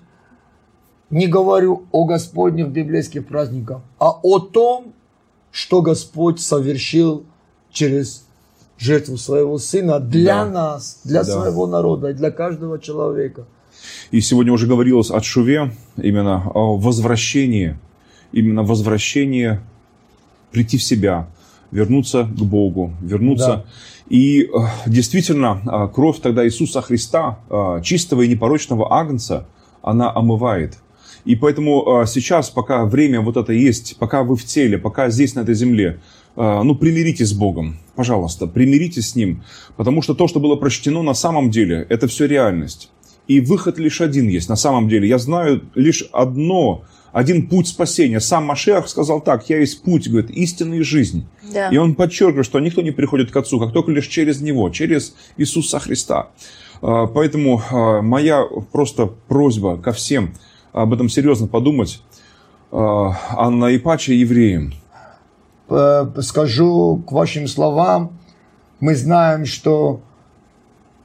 не 1.11 1.27
говорю 1.27 1.87
о 1.91 2.05
Господних 2.05 2.69
библейских 2.69 3.27
праздниках, 3.27 3.83
а 3.99 4.11
о 4.11 4.39
том, 4.39 4.95
что 5.51 5.83
Господь 5.83 6.41
совершил 6.41 7.25
через 7.73 8.25
жертву 8.79 9.17
своего 9.17 9.59
сына 9.59 10.01
для 10.01 10.45
да. 10.45 10.51
нас, 10.51 11.01
для 11.05 11.25
да. 11.25 11.33
своего 11.33 11.67
народа, 11.67 12.15
для 12.15 12.31
каждого 12.31 12.79
человека. 12.79 13.45
И 14.11 14.21
сегодня 14.21 14.53
уже 14.53 14.67
говорилось 14.67 15.11
о 15.11 15.21
Шуве, 15.21 15.73
именно 15.97 16.51
о 16.55 16.77
возвращении, 16.77 17.79
именно 18.33 18.63
возвращении, 18.63 19.61
прийти 20.51 20.79
в 20.79 20.83
себя, 20.83 21.29
вернуться 21.71 22.25
к 22.25 22.43
Богу, 22.43 22.93
вернуться. 23.01 23.47
Да. 23.47 23.65
И 24.09 24.43
э, 24.43 24.49
действительно, 24.87 25.63
э, 25.65 25.95
кровь 25.95 26.21
тогда 26.21 26.45
Иисуса 26.45 26.83
Христа, 26.83 27.39
э, 27.49 27.81
чистого 27.83 28.23
и 28.23 28.29
непорочного 28.29 28.93
агнца, 28.93 29.47
она 29.83 30.13
омывает. 30.13 30.79
И 31.25 31.37
поэтому 31.37 32.05
сейчас, 32.07 32.49
пока 32.49 32.87
время 32.87 33.21
вот 33.21 33.37
это 33.37 33.53
есть, 33.53 33.97
пока 33.99 34.23
вы 34.23 34.37
в 34.37 34.45
теле, 34.45 34.79
пока 34.79 35.11
здесь, 35.11 35.35
на 35.35 35.41
этой 35.41 35.55
земле, 35.55 36.01
ну, 36.35 36.75
примиритесь 36.75 37.29
с 37.29 37.33
Богом, 37.35 37.77
пожалуйста, 37.95 38.47
примиритесь 38.47 39.11
с 39.11 39.17
Ним, 39.17 39.43
потому 39.77 40.01
что 40.01 40.15
то, 40.15 40.29
что 40.29 40.41
было 40.41 40.57
прочтено 40.57 41.03
на 41.03 41.13
самом 41.13 41.51
деле, 41.51 41.87
это 41.91 42.09
все 42.09 42.27
реальность. 42.27 42.91
И 43.29 43.41
выход 43.41 43.79
лишь 43.79 44.01
один 44.01 44.29
есть 44.29 44.49
на 44.49 44.57
самом 44.57 44.89
деле. 44.89 45.09
Я 45.09 45.19
знаю 45.19 45.63
лишь 45.75 46.09
одно, 46.11 46.85
один 47.13 47.49
путь 47.49 47.69
спасения. 47.69 48.21
Сам 48.21 48.45
Машех 48.45 48.89
сказал 48.89 49.21
так, 49.21 49.49
я 49.49 49.59
есть 49.59 49.83
путь, 49.83 50.09
говорит, 50.09 50.31
истинная 50.31 50.83
жизнь. 50.83 51.27
Да. 51.53 51.69
И 51.69 51.77
он 51.77 51.95
подчеркивает, 51.95 52.47
что 52.47 52.61
никто 52.61 52.83
не 52.83 52.91
приходит 52.91 53.31
к 53.31 53.37
Отцу, 53.37 53.59
как 53.59 53.73
только 53.73 53.91
лишь 53.91 54.07
через 54.07 54.41
Него, 54.41 54.71
через 54.71 55.15
Иисуса 55.37 55.79
Христа. 55.81 56.29
А, 56.83 57.07
поэтому 57.07 57.63
а, 57.71 58.03
моя 58.03 58.45
просто 58.73 59.07
просьба 59.07 59.77
ко 59.77 59.93
всем 59.93 60.35
об 60.73 60.93
этом 60.93 61.09
серьезно 61.09 61.49
подумать, 61.49 62.01
а 62.71 63.51
наипаче 63.51 64.15
евреям, 64.15 64.73
скажу 66.21 67.03
к 67.05 67.11
вашим 67.11 67.49
словам, 67.49 68.17
мы 68.79 68.95
знаем, 68.95 69.47
что 69.47 70.01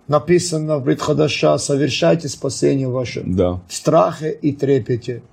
написано 0.07 0.77
в 0.77 0.83
Бритхадаша, 0.83 1.57
совершайте 1.57 2.29
спасение 2.29 2.87
ваше 2.87 3.23
да. 3.25 3.61
в 3.67 3.73
страхе 3.73 4.31
и 4.31 4.53
трепете. 4.53 5.23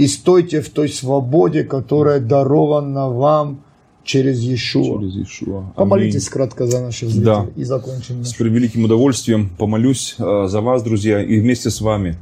И 0.00 0.06
стойте 0.06 0.62
в 0.62 0.70
той 0.70 0.88
свободе, 0.88 1.62
которая 1.62 2.20
дарована 2.20 3.10
вам 3.10 3.62
через 4.02 4.40
Иешуа. 4.40 4.98
Через 4.98 5.14
Иешуа. 5.14 5.74
Помолитесь 5.76 6.26
кратко 6.30 6.66
за 6.66 6.80
наших 6.80 7.10
зрителей 7.10 7.24
да. 7.26 7.46
и 7.54 7.64
закончим. 7.64 8.24
С 8.24 8.32
превеликим 8.32 8.84
удовольствием 8.84 9.50
помолюсь 9.58 10.14
э, 10.18 10.46
за 10.48 10.62
вас, 10.62 10.82
друзья, 10.82 11.22
и 11.22 11.38
вместе 11.38 11.68
с 11.68 11.82
вами. 11.82 12.16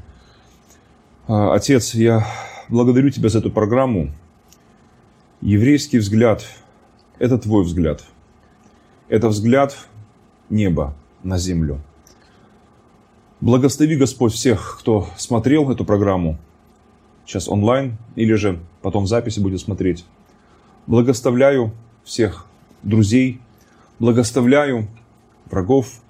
Э, 1.29 1.53
Отец, 1.53 1.95
я 1.95 2.27
благодарю 2.69 3.11
Тебя 3.11 3.29
за 3.29 3.38
эту 3.38 3.53
программу. 3.53 4.11
Еврейский 5.41 5.99
взгляд– 5.99 6.45
это 7.21 7.38
твой 7.38 7.62
взгляд. 7.62 8.03
Это 9.09 9.29
взгляд 9.29 9.77
неба 10.51 10.97
на 11.23 11.38
землю. 11.38 11.81
Благослови, 13.41 13.95
Господь, 13.95 14.33
всех, 14.33 14.79
кто 14.81 15.07
смотрел 15.17 15.71
эту 15.71 15.85
программу, 15.85 16.38
сейчас 17.29 17.47
онлайн, 17.49 17.99
или 18.17 18.33
же 18.35 18.59
потом 18.81 19.05
в 19.05 19.07
записи 19.07 19.38
будет 19.38 19.61
смотреть. 19.61 20.05
Благословляю 20.87 21.73
всех 22.03 22.47
друзей, 22.83 23.41
благословляю 23.99 24.88
врагов, 25.51 26.01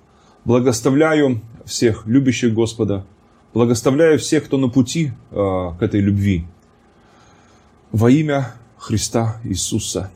благословляю 0.44 1.40
всех 1.64 2.06
любящих 2.06 2.54
Господа, 2.54 3.04
благословляю 3.52 4.20
всех, 4.20 4.44
кто 4.44 4.58
на 4.58 4.68
пути 4.68 5.10
э, 5.32 5.34
к 5.34 5.82
этой 5.82 6.00
любви. 6.00 6.44
Во 7.90 8.10
имя 8.10 8.54
Христа 8.76 9.40
Иисуса. 9.42 10.12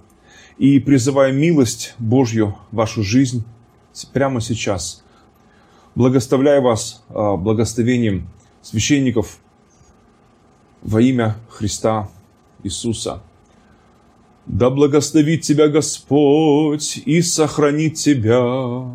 И 0.56 0.78
призываю 0.78 1.34
милость 1.34 1.94
Божью 1.98 2.56
в 2.70 2.76
вашу 2.76 3.02
жизнь 3.02 3.44
прямо 4.12 4.40
сейчас. 4.40 5.02
Благоставляю 5.94 6.62
вас 6.62 7.02
а, 7.08 7.36
благословением 7.36 8.28
священников 8.60 9.38
во 10.82 11.00
имя 11.00 11.36
Христа 11.48 12.08
Иисуса. 12.62 13.22
Да 14.46 14.70
благословит 14.70 15.42
тебя 15.42 15.68
Господь 15.68 17.00
и 17.04 17.22
сохранит 17.22 17.94
тебя. 17.94 18.90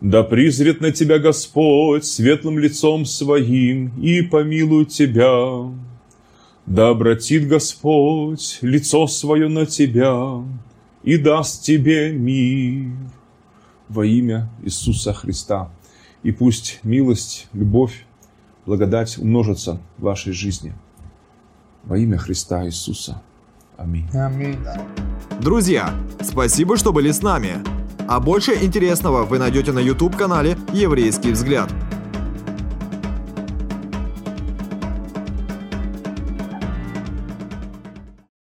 Да 0.00 0.22
призрет 0.22 0.80
на 0.80 0.92
тебя 0.92 1.18
Господь 1.18 2.04
светлым 2.04 2.58
лицом 2.58 3.04
своим 3.04 3.92
и 4.00 4.22
помилует 4.22 4.88
тебя. 4.88 5.72
Да 6.66 6.90
обратит 6.90 7.48
Господь 7.48 8.58
лицо 8.60 9.06
свое 9.06 9.48
на 9.48 9.66
тебя 9.66 10.44
и 11.02 11.16
даст 11.16 11.62
тебе 11.62 12.12
мир 12.12 12.92
во 13.88 14.06
имя 14.06 14.50
Иисуса 14.62 15.12
Христа. 15.12 15.72
И 16.22 16.32
пусть 16.32 16.80
милость, 16.82 17.48
любовь, 17.54 18.04
благодать 18.66 19.18
умножатся 19.18 19.80
в 19.96 20.02
вашей 20.02 20.32
жизни. 20.32 20.74
Во 21.84 21.98
имя 21.98 22.18
Христа 22.18 22.64
Иисуса. 22.66 23.20
Аминь. 23.76 24.08
Аминь. 24.12 24.58
Друзья, 25.40 25.94
спасибо, 26.20 26.76
что 26.76 26.92
были 26.92 27.10
с 27.10 27.22
нами. 27.22 27.56
А 28.06 28.20
больше 28.20 28.52
интересного 28.62 29.24
вы 29.24 29.38
найдете 29.38 29.72
на 29.72 29.78
YouTube-канале 29.78 30.58
«Еврейский 30.72 31.32
взгляд». 31.32 31.70